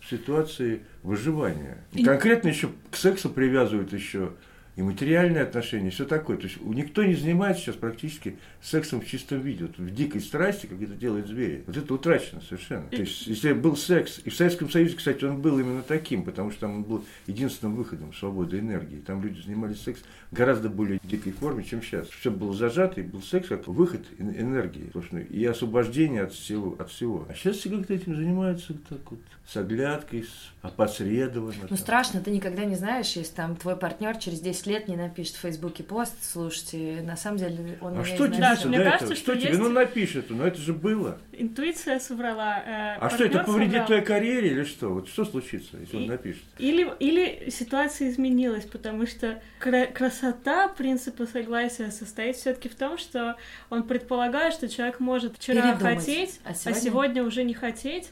[0.00, 1.78] в ситуации выживания.
[1.92, 4.32] И- конкретно еще к сексу привязывают еще
[4.76, 6.36] и материальные отношения, все такое.
[6.36, 10.66] То есть никто не занимается сейчас практически сексом в чистом виде, вот в дикой страсти,
[10.66, 11.62] как это делают звери.
[11.66, 12.88] Вот это утрачено совершенно.
[12.88, 16.50] То есть если был секс, и в Советском Союзе, кстати, он был именно таким, потому
[16.50, 18.96] что там он был единственным выходом свободы энергии.
[18.96, 22.08] Там люди занимались сексом гораздо более дикой форме, чем сейчас.
[22.08, 24.90] Все было зажато, и был секс как выход эн- энергии
[25.30, 27.26] и освобождение от всего, от всего.
[27.28, 31.54] А сейчас все как-то этим занимаются так вот, с оглядкой, с опосредованно.
[31.62, 31.76] Ну, там.
[31.76, 35.40] страшно, ты никогда не знаешь, если там твой партнер через 10 лет не напишет в
[35.40, 38.68] Фейсбуке пост, слушайте, на самом деле он А что тебе Да, изнасиловал».
[38.68, 39.16] мне до кажется, этого?
[39.16, 39.48] что Что тебе?
[39.50, 41.18] есть- Ну напишет, но это же было.
[41.32, 42.58] Интуиция соврала.
[42.64, 43.86] э, А что, это повредит соврал.
[43.86, 44.88] твоей карьере или что?
[44.94, 46.42] Вот что случится, если он И- напишет?
[46.58, 53.36] Или, или ситуация изменилась, потому что кра- красота принципа согласия состоит все-таки в том, что
[53.68, 55.98] он предполагает, что человек может вчера Передумать.
[55.98, 56.80] хотеть, А а сегодня?
[56.80, 58.08] сегодня уже не хотеть,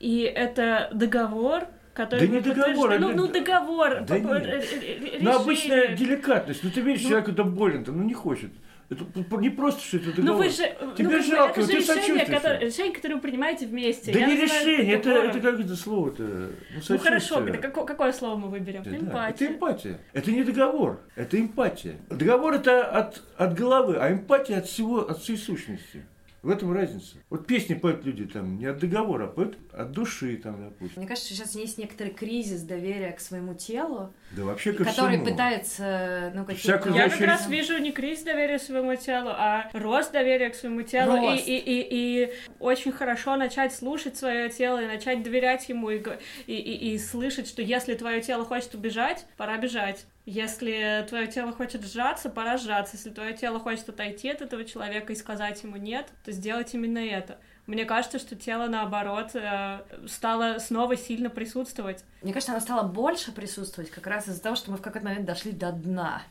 [0.00, 4.30] и это договор, который Да не договор, а ну, ну договор, Да нет.
[4.30, 5.30] р- р- Ну, решение.
[5.34, 6.64] обычная деликатность.
[6.64, 8.50] Ну, ты видишь, Ну- человек это болен, там, ну, не хочет.
[8.88, 9.04] Это
[9.38, 10.24] не просто, что это договор.
[10.24, 13.66] Ну вы же, Тебе ну, жалко, это же ты решение, которое, решение, которое вы принимаете
[13.66, 14.12] вместе.
[14.12, 15.30] Да Я не решение, это, договором.
[15.30, 16.22] это как это слово-то?
[16.24, 16.48] Ну,
[16.88, 18.82] Ну хорошо, это какое, какое слово мы выберем?
[18.82, 19.28] Да, Эмпатия.
[19.28, 19.98] Это эмпатия.
[20.12, 21.94] Это не договор, это эмпатия.
[22.08, 26.04] Договор это от, от головы, а эмпатия от всего, от всей сущности.
[26.42, 27.18] В этом разница.
[27.28, 30.94] Вот песни поют люди там не от договора, а поют от души, там, допустим.
[30.96, 35.24] Мне кажется, сейчас есть некоторый кризис доверия к своему телу, Да вообще ко который всему.
[35.24, 36.98] пытается, ну, Вся каким-то...
[36.98, 40.82] Я как раз вижу не кризис доверия к своему телу, а рост доверия к своему
[40.82, 41.16] телу.
[41.16, 41.48] И, Рост.
[41.48, 46.00] и, и, и очень хорошо начать слушать свое тело и начать доверять ему и,
[46.46, 50.06] и, и, и слышать, что если твое тело хочет убежать, пора бежать.
[50.26, 52.96] Если твое тело хочет сжаться, пора сжаться.
[52.96, 56.98] Если твое тело хочет отойти от этого человека и сказать ему нет, то сделать именно
[56.98, 57.38] это.
[57.70, 59.78] Мне кажется, что тело, наоборот, э,
[60.08, 62.02] стало снова сильно присутствовать.
[62.20, 65.24] Мне кажется, она стала больше присутствовать как раз из-за того, что мы в какой-то момент
[65.24, 66.22] дошли до дна.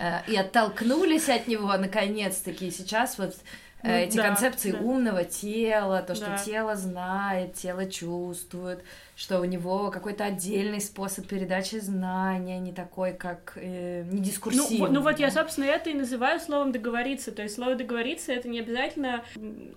[0.00, 2.66] Э, И оттолкнулись от него, наконец-таки.
[2.66, 3.36] И сейчас вот
[3.84, 4.78] эти да, концепции да.
[4.78, 6.38] умного тела, то, что Да.
[6.38, 8.80] тело знает, тело чувствует,
[9.16, 14.78] что у него какой-то отдельный способ передачи знания, не такой, как э, не Ну, дискурсивный.
[14.78, 17.30] вот- ну вот я, собственно, это и называю словом договориться.
[17.30, 19.22] То есть слово договориться это не обязательно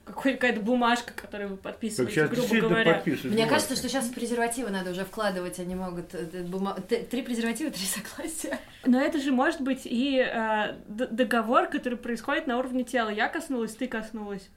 [0.06, 2.94] какая-то бумажка, которую вы Так подписываете, сейчас грубо говоря.
[2.96, 3.50] подписывают Мне бумажки.
[3.54, 6.16] кажется, что сейчас в презервативы надо уже вкладывать, они могут...
[6.16, 8.58] э, э, бума- Три презерватива, три согласия.
[8.86, 13.10] Но это же может быть и э, договор, который происходит на уровне тела.
[13.10, 13.97] Я коснулась, ты коснулась.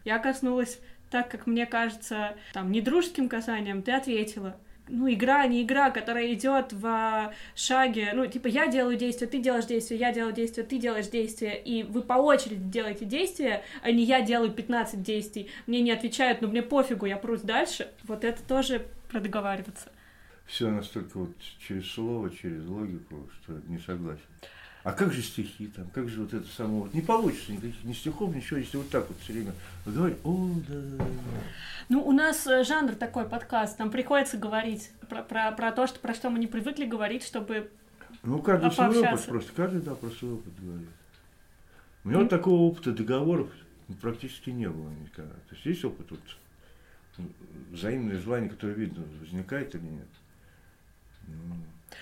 [0.04, 4.56] Я коснулась так, как мне кажется, там, недружеским касанием, ты ответила.
[4.88, 9.66] Ну, игра, не игра, которая идет в шаге, ну, типа, я делаю действие, ты делаешь
[9.66, 14.02] действие, я делаю действие, ты делаешь действие, и вы по очереди делаете действия, а не
[14.02, 17.88] я делаю 15 действий, мне не отвечают, но мне пофигу, я прусь дальше.
[18.02, 19.92] Вот это тоже про договариваться.
[20.46, 24.24] Все настолько вот через слово, через логику, что не согласен.
[24.82, 27.92] А как же стихи там, как же вот это само, вот не получится никаких ни
[27.92, 29.52] стихов, ничего, если вот так вот все время
[29.84, 31.40] говорить, о, да, да, да, да».
[31.90, 35.98] Ну, у нас э, жанр такой подкаст, нам приходится говорить про, про, про то, что,
[35.98, 37.70] про что мы не привыкли говорить, чтобы...
[38.22, 40.88] Ну, каждый свой опыт просто, каждый, да, про свой опыт говорит.
[42.04, 43.50] У меня вот такого опыта договоров
[44.00, 45.34] практически не было никогда.
[45.34, 46.20] То есть есть опыт вот
[47.70, 50.08] взаимное желание, которое видно, возникает или нет.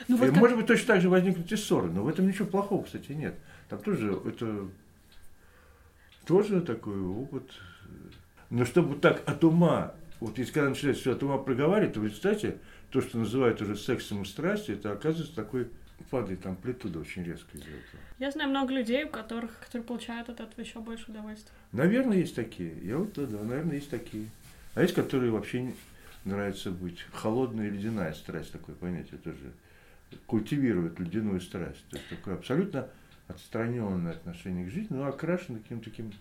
[0.09, 2.27] Ну, И вот как- может быть, точно так же возникнут и ссоры, но в этом
[2.27, 3.35] ничего плохого, кстати, нет.
[3.69, 4.69] Там тоже это
[6.27, 7.51] тоже такой опыт.
[8.51, 12.11] Но чтобы так от ума, вот если когда начинает все от ума проговаривать, то вы
[12.11, 12.59] кстати,
[12.91, 15.69] то, что называют уже сексом и страстью, это оказывается такой
[16.11, 18.03] падает амплитуда очень резко из-за этого.
[18.19, 21.53] Я знаю много людей, у которых, которые получают от этого еще больше удовольствия.
[21.73, 22.73] Наверное, есть такие.
[22.83, 24.29] Я вот, да, да, наверное, есть такие.
[24.75, 25.75] А есть, которые вообще не
[26.25, 27.05] нравится быть.
[27.13, 29.53] Холодная и ледяная страсть, такое понятие тоже.
[30.27, 31.85] Культивирует ледяную страсть.
[31.91, 32.89] То есть такое абсолютно
[33.29, 36.13] отстраненное отношение к жизни, но окрашено каким-то таким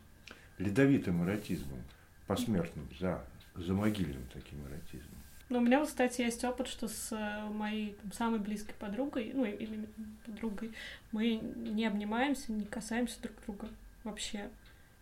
[0.57, 1.81] ледовитым эротизмом,
[2.25, 3.23] посмертным, за,
[3.55, 5.17] за могильным таким эротизмом.
[5.49, 9.31] Ну, у меня вот, кстати, есть опыт, что с э, моей там, самой близкой подругой,
[9.33, 9.87] ну, или
[10.25, 10.73] подругой,
[11.13, 13.69] мы не обнимаемся, не касаемся друг друга
[14.03, 14.49] вообще.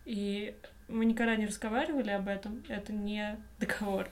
[0.04, 0.54] И
[0.86, 4.08] мы никогда не разговаривали об этом, это не договор.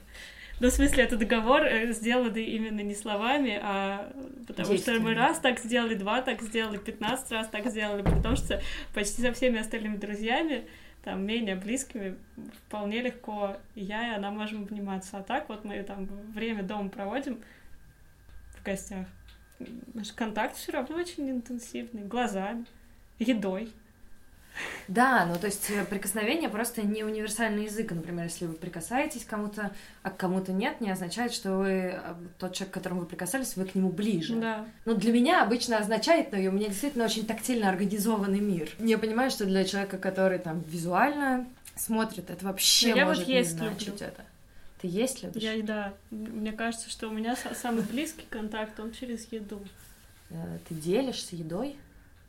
[0.59, 4.11] Ну, в смысле, это договор, э, сделанный именно не словами, а
[4.47, 8.61] потому что мы раз так сделали, два так сделали, 15 раз так сделали, потому что
[8.93, 10.67] почти со всеми остальными друзьями,
[11.03, 12.17] там, менее близкими,
[12.65, 15.17] вполне легко и я, и она можем обниматься.
[15.17, 17.41] А так вот мы там время дома проводим
[18.57, 19.07] в гостях.
[19.93, 22.65] Наш контакт все равно очень интенсивный, глазами,
[23.19, 23.71] едой.
[24.87, 27.91] Да, ну то есть э, прикосновение просто не универсальный язык.
[27.91, 29.71] Например, если вы прикасаетесь к кому-то,
[30.03, 33.55] а к кому-то нет, не означает, что вы э, тот человек, к которому вы прикасались,
[33.55, 34.35] вы к нему ближе.
[34.35, 34.65] Да.
[34.85, 38.69] Ну, для меня обычно означает, но у меня действительно очень тактильно организованный мир.
[38.79, 43.27] Я понимаю, что для человека, который там визуально смотрит, это вообще Ну, я может вот
[43.29, 44.05] не есть значить люблю.
[44.07, 44.23] это.
[44.81, 45.41] Ты есть любишь?
[45.41, 49.59] Я, да, мне кажется, что у меня са- самый близкий контакт, он через еду.
[50.29, 51.75] Э, Ты делишься едой?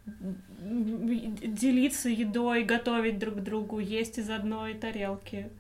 [0.06, 5.50] Делиться едой, готовить друг другу, есть из одной тарелки.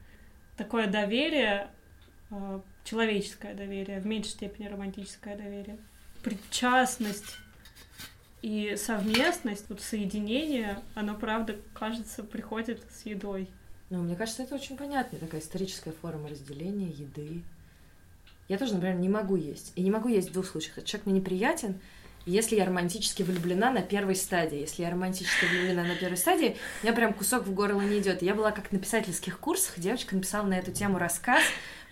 [0.56, 1.68] Такое доверие,
[2.30, 5.76] э, человеческое доверие, в меньшей степени романтическое доверие.
[6.22, 7.36] Причастность
[8.42, 13.48] и совместность, вот соединение, оно, правда, кажется, приходит с едой.
[13.90, 17.42] Ну, мне кажется, это очень понятная такая историческая форма разделения еды.
[18.48, 19.72] Я тоже, например, не могу есть.
[19.74, 20.84] И не могу есть в двух случаях.
[20.84, 21.80] Человек мне неприятен,
[22.26, 24.58] если я романтически влюблена на первой стадии.
[24.58, 28.20] Если я романтически влюблена на первой стадии, у меня прям кусок в горло не идет.
[28.20, 31.42] Я была как на писательских курсах, девочка написала на эту тему рассказ.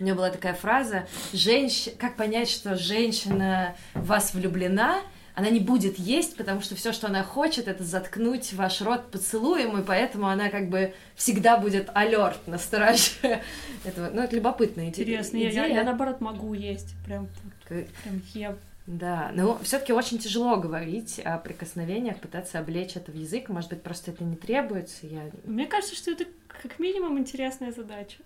[0.00, 1.88] У нее была такая фраза «Женщ...
[1.98, 5.00] «Как понять, что женщина в вас влюблена?»
[5.36, 9.76] она не будет есть, потому что все, что она хочет, это заткнуть ваш рот поцелуем,
[9.76, 13.42] и поэтому она как бы всегда будет алерт на страже
[13.84, 14.10] этого.
[14.12, 14.86] Ну, это любопытно.
[14.86, 15.50] Интересно, идея.
[15.50, 17.28] Я, я, наоборот могу есть, прям,
[17.68, 18.56] прям ем.
[18.86, 23.48] Да, но все-таки очень тяжело говорить о прикосновениях, пытаться облечь это в язык.
[23.48, 25.06] Может быть, просто это не требуется.
[25.06, 25.30] Я...
[25.44, 28.18] Мне кажется, что это как минимум интересная задача.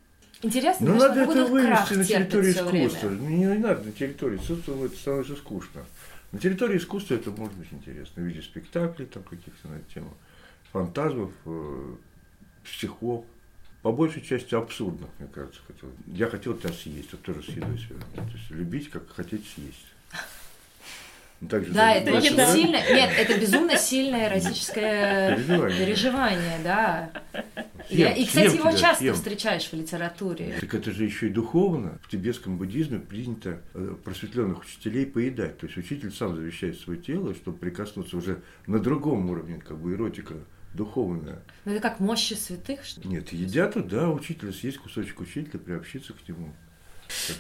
[0.43, 3.11] Интересно, ну, надо это вывести на территорию искусства.
[3.11, 5.85] Не, не надо на территории искусства, это становится скучно.
[6.31, 10.15] На территории искусства это может быть интересно в виде спектаклей, там каких-то на эту тему,
[10.73, 11.95] фантазмов, э,
[12.65, 13.25] стихов.
[13.83, 15.89] По большей части абсурдных, мне кажется, хотел.
[16.07, 17.97] Я хотел тебя съесть, вот тоже съедаю себя.
[18.15, 19.87] То есть любить, как хотеть съесть.
[21.41, 22.53] Ну, также да, это очень да.
[22.53, 27.11] сильное, нет, это безумно сильное эротическое переживание, переживание да.
[27.89, 29.15] Съем, и, кстати, его тебя, часто съем.
[29.15, 30.57] встречаешь в литературе.
[30.61, 31.99] Так это же еще и духовно.
[32.03, 35.59] В тибетском буддизме принято э, просветленных учителей поедать.
[35.59, 39.95] То есть учитель сам завещает свое тело, чтобы прикоснуться уже на другом уровне, как бы
[39.95, 40.35] эротика
[40.75, 41.39] духовная.
[41.65, 43.09] Ну это как мощи святых, что ли?
[43.09, 46.53] Нет, едят, да, учителя съесть кусочек учителя, приобщиться к нему.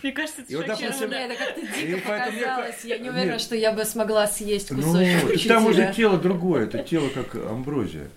[0.02, 1.14] Мне кажется, это шокировало.
[1.14, 2.84] Это как-то дико показалось.
[2.84, 6.64] Я не уверена, что я бы смогла съесть ну, кусочек ну, Там уже тело другое,
[6.64, 8.08] это тело как амброзия.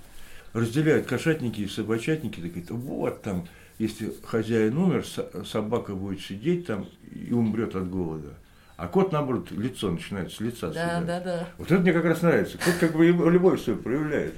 [0.54, 3.48] Разделяют кошатники и собачатники, так говорят, вот там,
[3.80, 5.06] если хозяин умер,
[5.46, 8.34] собака будет сидеть там и умрет от голода.
[8.76, 11.06] А кот, наоборот, лицо начинает с лица Да, съедать.
[11.06, 11.48] да, да.
[11.58, 12.58] Вот это мне как раз нравится.
[12.58, 14.34] Кот как бы любовь свою проявляет.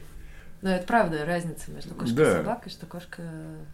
[0.64, 2.32] Но это правда разница между кошкой да.
[2.32, 3.22] и собакой, что кошка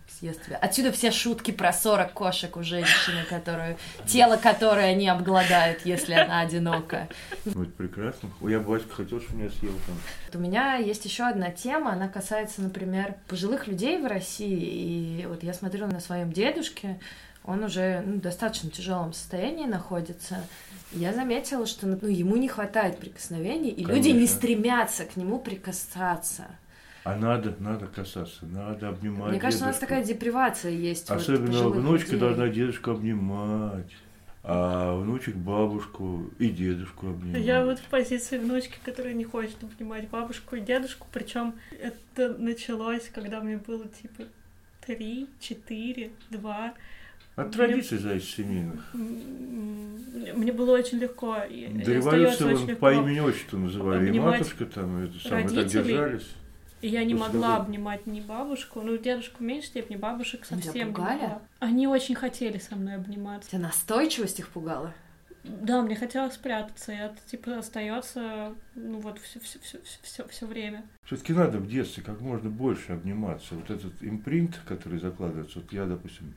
[0.08, 0.58] съест тебя.
[0.58, 6.40] Отсюда все шутки про 40 кошек у женщины, которую, тело которое не обгладает, если она
[6.40, 7.08] одинока.
[7.46, 8.32] Ну, это прекрасно.
[8.42, 10.40] Я бы хотел, чтобы меня съел там.
[10.42, 15.22] У меня есть еще одна тема, она касается, например, пожилых людей в России.
[15.22, 17.00] И вот я смотрю на своем дедушке,
[17.44, 20.44] он уже ну, в достаточно тяжелом состоянии находится.
[20.92, 23.94] Я заметила, что ну, ему не хватает прикосновений, и Конечно.
[23.94, 26.48] люди не стремятся к нему прикасаться.
[27.04, 29.32] А надо, надо касаться, надо обнимать.
[29.32, 29.66] Мне кажется, дедушку.
[29.66, 31.10] у нас такая депривация есть.
[31.10, 32.20] Особенно вот внучка людей.
[32.20, 33.92] должна дедушку обнимать.
[34.42, 37.42] А внучек бабушку и дедушку обнимать.
[37.42, 43.10] Я вот в позиции внучки, которая не хочет обнимать бабушку и дедушку, причем это началось,
[43.14, 44.24] когда мне было типа
[44.86, 46.74] три, четыре, два.
[47.36, 48.08] От традиций мне...
[48.08, 48.94] зависит семейных.
[48.94, 51.36] Мне было очень легко.
[51.36, 54.14] До революции по имени отчеству называли.
[54.14, 56.30] И матушка там, это самое, так держались.
[56.82, 60.86] И я не могла обнимать ни бабушку, ну, дедушку в меньшей степени, бабушек совсем не
[60.86, 61.42] могла.
[61.60, 63.50] Они очень хотели со мной обниматься.
[63.50, 64.94] Тебя настойчивость их пугала?
[65.44, 70.46] Да, мне хотелось спрятаться, и это типа остается, ну вот все, все, все, все, все
[70.46, 70.84] время.
[71.06, 73.56] Все-таки надо в детстве как можно больше обниматься.
[73.56, 75.60] Вот этот импринт, который закладывается.
[75.60, 76.36] Вот я, допустим,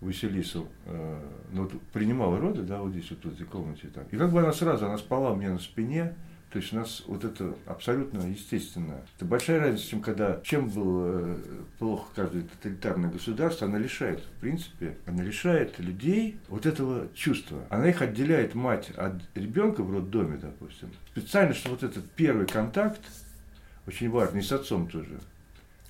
[0.00, 1.22] Василису, э,
[1.52, 4.04] ну, вот принимала роды, да, вот здесь вот в этой комнате там.
[4.10, 6.14] И как бы она сразу, она спала у меня на спине,
[6.54, 9.00] то есть у нас вот это абсолютно естественно.
[9.16, 11.36] Это большая разница, чем когда, чем было э,
[11.80, 17.64] плохо каждое тоталитарное государство, она лишает, в принципе, она лишает людей вот этого чувства.
[17.70, 20.92] Она их отделяет мать от ребенка в роддоме, допустим.
[21.10, 23.00] Специально, что вот этот первый контакт,
[23.88, 25.18] очень важный, с отцом тоже,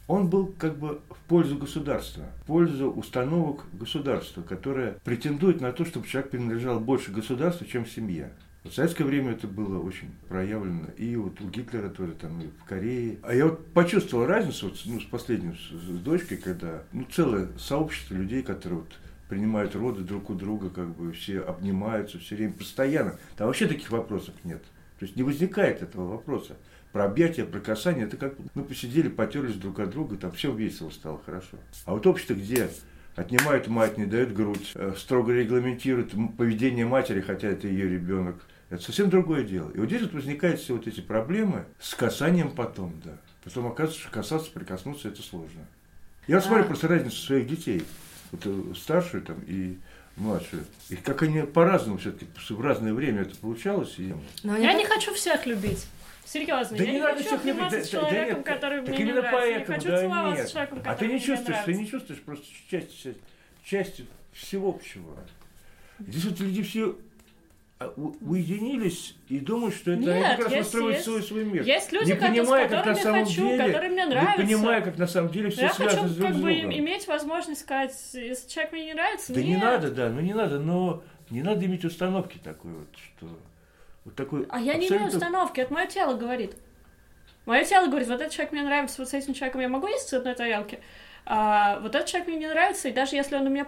[0.09, 5.85] он был как бы в пользу государства, в пользу установок государства, которое претендует на то,
[5.85, 8.31] чтобы человек принадлежал больше государству, чем семья.
[8.65, 10.87] В советское время это было очень проявлено.
[10.97, 13.19] И вот у Гитлера тоже, там, и в Корее.
[13.23, 17.49] А я вот почувствовал разницу вот, ну, с последним, с, с дочкой, когда ну, целое
[17.59, 18.99] сообщество людей, которые вот
[19.29, 23.19] принимают роды друг у друга, как бы все обнимаются все время, постоянно.
[23.37, 24.63] Там вообще таких вопросов нет.
[24.99, 26.57] То есть не возникает этого вопроса.
[26.93, 30.89] Про объятия, про касание, это как, ну, посидели, потерлись друг от друга, там все весело
[30.89, 31.59] стало, хорошо.
[31.85, 32.71] А вот общество, где
[33.17, 38.85] отнимают мать, не дают грудь, э, строго регламентируют поведение матери, хотя это ее ребенок, это
[38.85, 39.71] совсем другое дело.
[39.71, 43.17] И вот здесь вот возникают все вот эти проблемы с касанием потом, да.
[43.43, 45.67] Потом оказывается, что касаться, прикоснуться это сложно.
[46.27, 47.85] Я вот смотрю просто разницу своих детей.
[48.33, 49.79] Вот э, старшую там и
[50.17, 50.65] младшую.
[50.89, 53.95] И как они по-разному все-таки, в разное время это получалось.
[53.99, 54.15] И...
[54.43, 55.87] Но я не хочу всех любить.
[56.25, 59.05] Серьезно, да я не, не надо хочу обниматься с человеком, да, нет, который так мне
[59.05, 59.33] не нравится.
[59.37, 60.49] Поэтому, не хочу да целоваться нет.
[60.49, 63.07] с человеком, который А ты не чувствуешь, ты не чувствуешь просто часть,
[63.63, 64.01] часть
[64.33, 65.19] всего общего.
[65.99, 66.97] Здесь вот люди все а,
[67.97, 71.05] уединились и думают, что это Нет, они как раз есть, строят есть.
[71.05, 71.63] свой, свой мир.
[71.63, 74.43] Есть люди, не понимая, как на самом хочу, деле, которые мне нравятся.
[74.43, 77.07] Не понимая, как на самом деле все я связано хочу, с друг как бы иметь
[77.07, 79.49] возможность сказать, если человек мне не нравится, Да нет.
[79.49, 83.29] не надо, да, ну не надо, но не надо иметь установки такой вот, что
[84.05, 84.47] вот такой.
[84.51, 86.57] А я не имею установки, это мое тело говорит.
[87.47, 90.09] Мое тело говорит, вот этот человек мне нравится, вот с этим человеком я могу есть
[90.09, 90.81] с одной тарелки.
[91.27, 93.67] А вот этот человек мне не нравится, и даже если он у меня,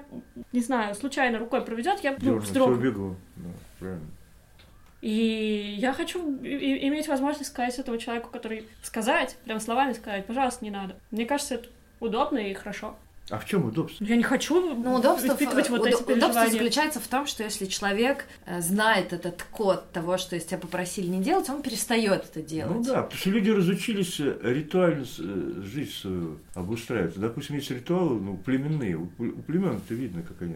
[0.53, 2.77] не знаю, случайно рукой проведет, я ну, вздрогну.
[2.77, 4.07] бегу, да, правильно.
[5.07, 10.73] И я хочу иметь возможность сказать этому человеку, который сказать, прям словами сказать, пожалуйста, не
[10.73, 10.97] надо.
[11.13, 11.69] Мне кажется, это
[12.01, 12.97] удобно и хорошо.
[13.31, 14.05] А в чем удобство?
[14.05, 16.31] Я не хочу ну, удобство, испытывать вот удоб, эти переживания.
[16.31, 20.59] Удобство заключается в том, что если человек э, знает этот код того, что если тебя
[20.59, 22.75] попросили не делать, он перестает это делать.
[22.75, 27.17] Ну да, потому что люди разучились э, ритуально э, жизнь свою обустраивать.
[27.17, 28.97] Допустим, есть ритуалы ну, племенные.
[28.97, 30.55] У племен это видно, как они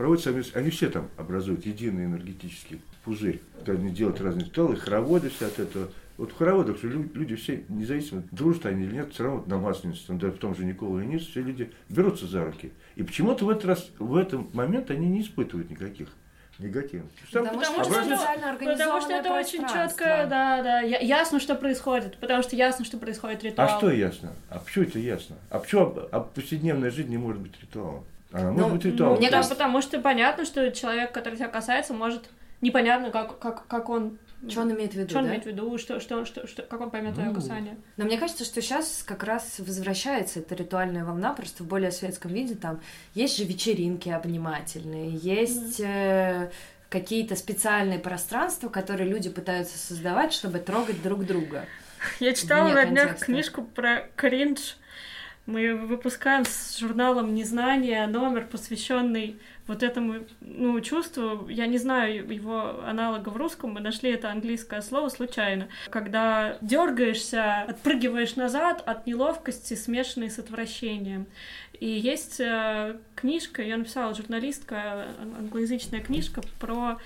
[0.00, 0.58] проводятся.
[0.58, 3.42] Они все там образуют единый энергетический пузырь.
[3.66, 8.22] Они делают разные ритуалы, хороводы все от этого вот в хороводах же люди все, независимо,
[8.30, 11.26] дружат они или нет, все равно на масленицу, там, даже в том же Никола Ленис,
[11.26, 12.72] все люди берутся за руки.
[12.96, 16.08] И почему-то в этот раз, в этот момент они не испытывают никаких
[16.58, 17.10] негативных.
[17.32, 22.42] Потому, потому, что, это, потому что это очень четко, да, да, ясно, что происходит, потому
[22.42, 23.68] что ясно, что происходит ритуал.
[23.68, 24.34] А что ясно?
[24.50, 25.36] А почему это ясно?
[25.48, 28.04] А почему а повседневная жизнь не может быть ритуалом?
[28.32, 29.18] Она может ну, быть ритуалом.
[29.18, 33.88] Мне кажется, потому что понятно, что человек, который тебя касается, может непонятно, как, как, как
[33.88, 34.18] он
[34.48, 35.30] что он имеет в виду, Что он да?
[35.30, 37.76] имеет в виду, что, что, что, что, как он поймет ну, твое касание.
[37.98, 42.32] Но мне кажется, что сейчас как раз возвращается эта ритуальная волна, просто в более светском
[42.32, 42.54] виде.
[42.54, 42.80] Там
[43.14, 46.46] есть же вечеринки обнимательные, есть mm.
[46.46, 46.50] э,
[46.88, 51.66] какие-то специальные пространства, которые люди пытаются создавать, чтобы трогать друг друга.
[52.18, 54.76] Я читала на днях книжку про кринж.
[55.46, 59.36] Мы выпускаем с журналом «Незнание» номер, посвященный
[59.66, 64.82] вот этому ну, чувству, я не знаю его аналога в русском, мы нашли это английское
[64.82, 71.26] слово случайно, когда дергаешься, отпрыгиваешь назад от неловкости, смешанной с отвращением.
[71.78, 75.06] И есть э, книжка, ее написала журналистка,
[75.38, 76.98] англоязычная книжка про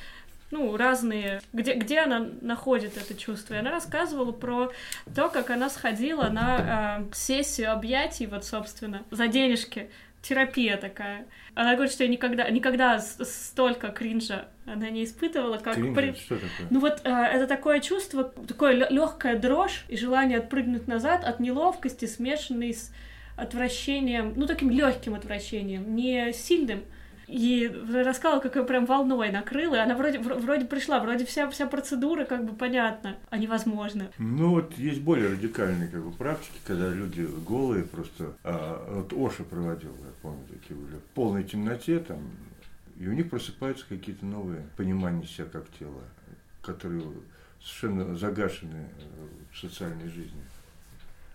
[0.55, 3.55] ну, разные, где, где она находит это чувство.
[3.55, 4.73] И она рассказывала про
[5.15, 9.91] то, как она сходила на э, сессию объятий, вот, собственно, за денежки
[10.23, 11.27] терапия такая.
[11.57, 16.13] Она говорит, что я никогда, никогда столько кринжа она не испытывала, как Кринж, при...
[16.13, 16.69] что такое?
[16.71, 22.07] Ну вот э, это такое чувство, такое легкая дрожь и желание отпрыгнуть назад от неловкости,
[22.07, 22.93] смешанной с
[23.37, 26.85] отвращением, ну таким легким отвращением, не сильным.
[27.27, 31.67] И рассказала, как ее прям волной накрыла, и она вроде, вроде пришла, вроде вся, вся
[31.67, 34.11] процедура как бы понятна, а невозможно.
[34.19, 39.45] Ну вот есть более радикальные как бы практики, когда люди голые просто, а, вот Оша
[39.45, 42.19] проводил, я помню, такие были, в полной темноте там,
[42.99, 46.03] и у них просыпаются какие-то новые понимания себя как тела,
[46.63, 47.03] которые
[47.61, 50.43] совершенно загашены э, в социальной жизни.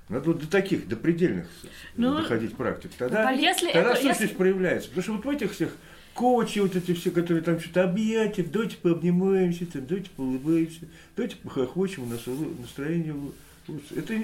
[0.10, 1.47] Надо вот до таких, до предельных
[1.95, 2.91] ну, доходить практик.
[2.97, 4.36] Тогда, если тогда это, сущность если...
[4.36, 4.89] проявляется.
[4.89, 5.70] Потому что вот в этих всех
[6.16, 10.82] коучи, вот эти все, которые там что-то объятия, давайте пообнимаемся, там, давайте поулыбаемся,
[11.16, 12.22] давайте похохочем, у нас
[12.60, 13.14] настроение
[13.68, 13.95] лучше.
[13.95, 14.16] Это...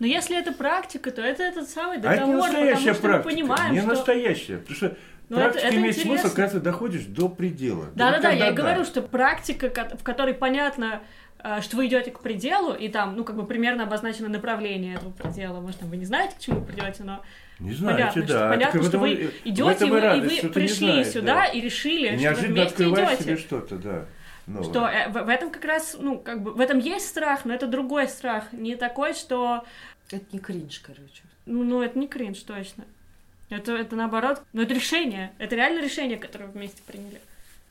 [0.00, 3.34] Но если это практика, то это этот самый договор, а это настоящая потому практика, мы
[3.34, 3.88] понимаем, не что...
[3.88, 4.58] настоящая.
[4.58, 4.96] Потому что
[5.28, 6.18] но ну, Практика это, это имеет интересно.
[6.18, 7.90] смысл, когда ты доходишь до предела.
[7.94, 11.02] Да-да-да, я и говорю, что практика, в которой понятно,
[11.60, 15.60] что вы идете к пределу, и там, ну, как бы примерно обозначено направление этого предела.
[15.60, 17.22] Может, там вы не знаете, к чему придете, но
[17.58, 18.26] не знаете, понятно, да.
[18.26, 21.44] Что, понятно, что вы идете, и вы, радость, и вы пришли знаешь, сюда да.
[21.46, 23.22] и решили, и что вы вместе идете.
[23.22, 24.06] себе что-то, да.
[24.46, 24.64] Новое.
[24.64, 27.52] Что э, в, в этом как раз, ну, как бы, в этом есть страх, но
[27.52, 29.64] это другой страх, не такой, что...
[30.10, 31.22] Это не кринж, короче.
[31.44, 32.84] Ну, ну это не кринж, точно.
[33.50, 37.20] Это, это наоборот, ну, это решение, это реально решение, которое вы вместе приняли.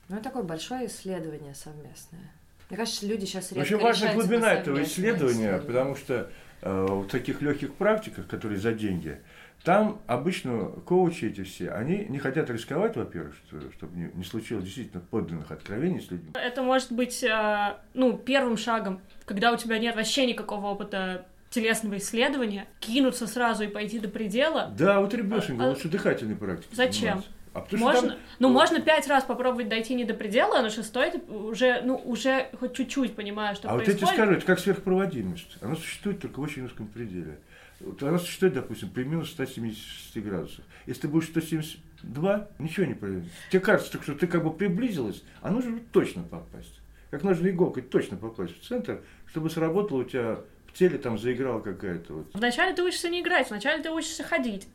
[0.09, 2.31] Ну, это такое большое исследование совместное.
[2.69, 6.29] Мне кажется, люди сейчас редко Очень важна глубина этого исследования, потому что
[6.61, 9.19] э, в таких легких практиках, которые за деньги,
[9.63, 14.65] там обычно коучи эти все, они не хотят рисковать, во-первых, что, чтобы не, не случилось
[14.65, 16.31] действительно подлинных откровений с людьми.
[16.33, 21.97] Это может быть, э, ну, первым шагом, когда у тебя нет вообще никакого опыта телесного
[21.97, 24.73] исследования, кинуться сразу и пойти до предела.
[24.77, 26.73] Да, вот ребешенька, а, лучше дыхательной практики.
[26.73, 27.01] Зачем?
[27.01, 27.29] Заниматься.
[27.57, 28.19] А можно, там...
[28.39, 31.95] ну, можно пять раз попробовать дойти не до предела, а на шестой ты уже, ну,
[31.95, 34.03] уже хоть чуть-чуть понимаешь, что а происходит.
[34.03, 35.57] А вот эти скажу, это как сверхпроводимость.
[35.61, 37.39] Она существует только в очень узком пределе.
[37.79, 40.65] Вот она существует, допустим, при минус 176 градусах.
[40.85, 43.31] Если ты будешь 172, ничего не произойдет.
[43.51, 46.79] Тебе кажется, что ты как бы приблизилась, а нужно точно попасть.
[47.11, 51.59] Как нужно иголкой точно попасть в центр, чтобы сработало у тебя в теле там заиграла
[51.59, 52.27] какая-то вот.
[52.33, 54.67] Вначале ты учишься не играть, вначале ты учишься ходить.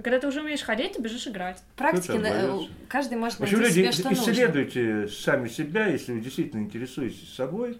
[0.00, 1.62] А когда ты уже умеешь ходить, ты бежишь играть.
[1.76, 2.66] Практики на...
[2.88, 5.08] каждый может найти общем, люди, себе, что исследуйте нужно.
[5.14, 7.78] сами себя, если вы действительно интересуетесь собой,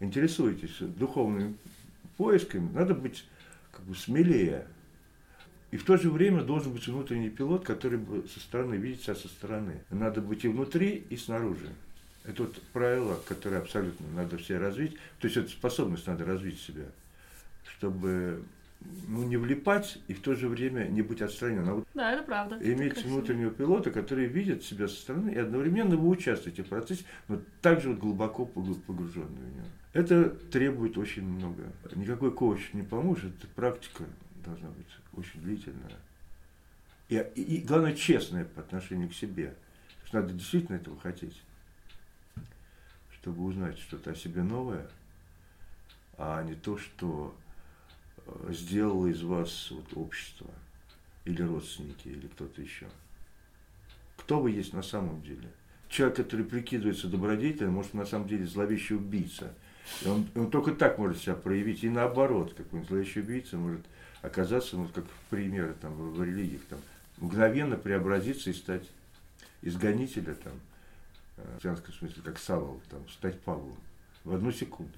[0.00, 1.58] интересуетесь духовными
[2.16, 3.26] поисками, надо быть
[3.70, 4.66] как бы смелее.
[5.70, 9.14] И в то же время должен быть внутренний пилот, который бы со стороны видит себя
[9.14, 9.82] со стороны.
[9.90, 11.68] Надо быть и внутри, и снаружи.
[12.24, 14.94] Это вот правило, которое абсолютно надо все развить.
[15.20, 16.86] То есть эту способность надо развить себя,
[17.76, 18.42] чтобы
[19.08, 21.68] ну, не влипать и в то же время не быть отстраненным.
[21.68, 22.58] А вот Да, это правда.
[22.60, 23.12] иметь Красиво.
[23.14, 27.90] внутреннего пилота, который видит себя со стороны и одновременно вы участвуете в процессе, но также
[27.90, 29.66] вот глубоко погру- погруженный в него.
[29.94, 31.64] Это требует очень много.
[31.94, 34.04] Никакой коуч не поможет, это практика
[34.44, 35.96] должна быть очень длительная.
[37.08, 39.54] И, и- и, главное, честная по отношению к себе.
[40.04, 41.42] Что надо действительно этого хотеть,
[43.12, 44.86] чтобы узнать что-то о себе новое,
[46.16, 47.34] а не то, что
[48.50, 50.50] сделало из вас вот, общество
[51.24, 52.86] или родственники, или кто-то еще.
[54.16, 55.48] Кто вы есть на самом деле?
[55.88, 59.54] Человек, который прикидывается добродетелем, может на самом деле зловещий убийца.
[60.02, 61.82] И он, он только так может себя проявить.
[61.84, 63.82] И наоборот, какой-нибудь зловещий убийца может
[64.20, 66.80] оказаться, ну, как примеры там, в в религиях, там,
[67.18, 68.86] мгновенно преобразиться и стать
[69.62, 70.54] изгонителя, там,
[71.36, 73.78] э, в христианском смысле, как Савол, там, стать Павлом
[74.24, 74.92] в одну секунду.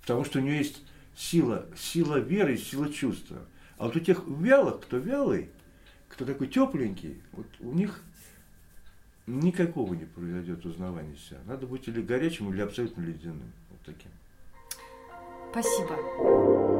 [0.00, 0.82] Потому что у него есть
[1.20, 3.46] сила, сила веры сила чувства.
[3.76, 5.50] А вот у тех вялых, кто вялый,
[6.08, 8.02] кто такой тепленький, вот у них
[9.26, 11.40] никакого не произойдет узнавания себя.
[11.46, 13.52] Надо быть или горячим, или абсолютно ледяным.
[13.70, 14.10] Вот таким.
[15.50, 16.79] Спасибо.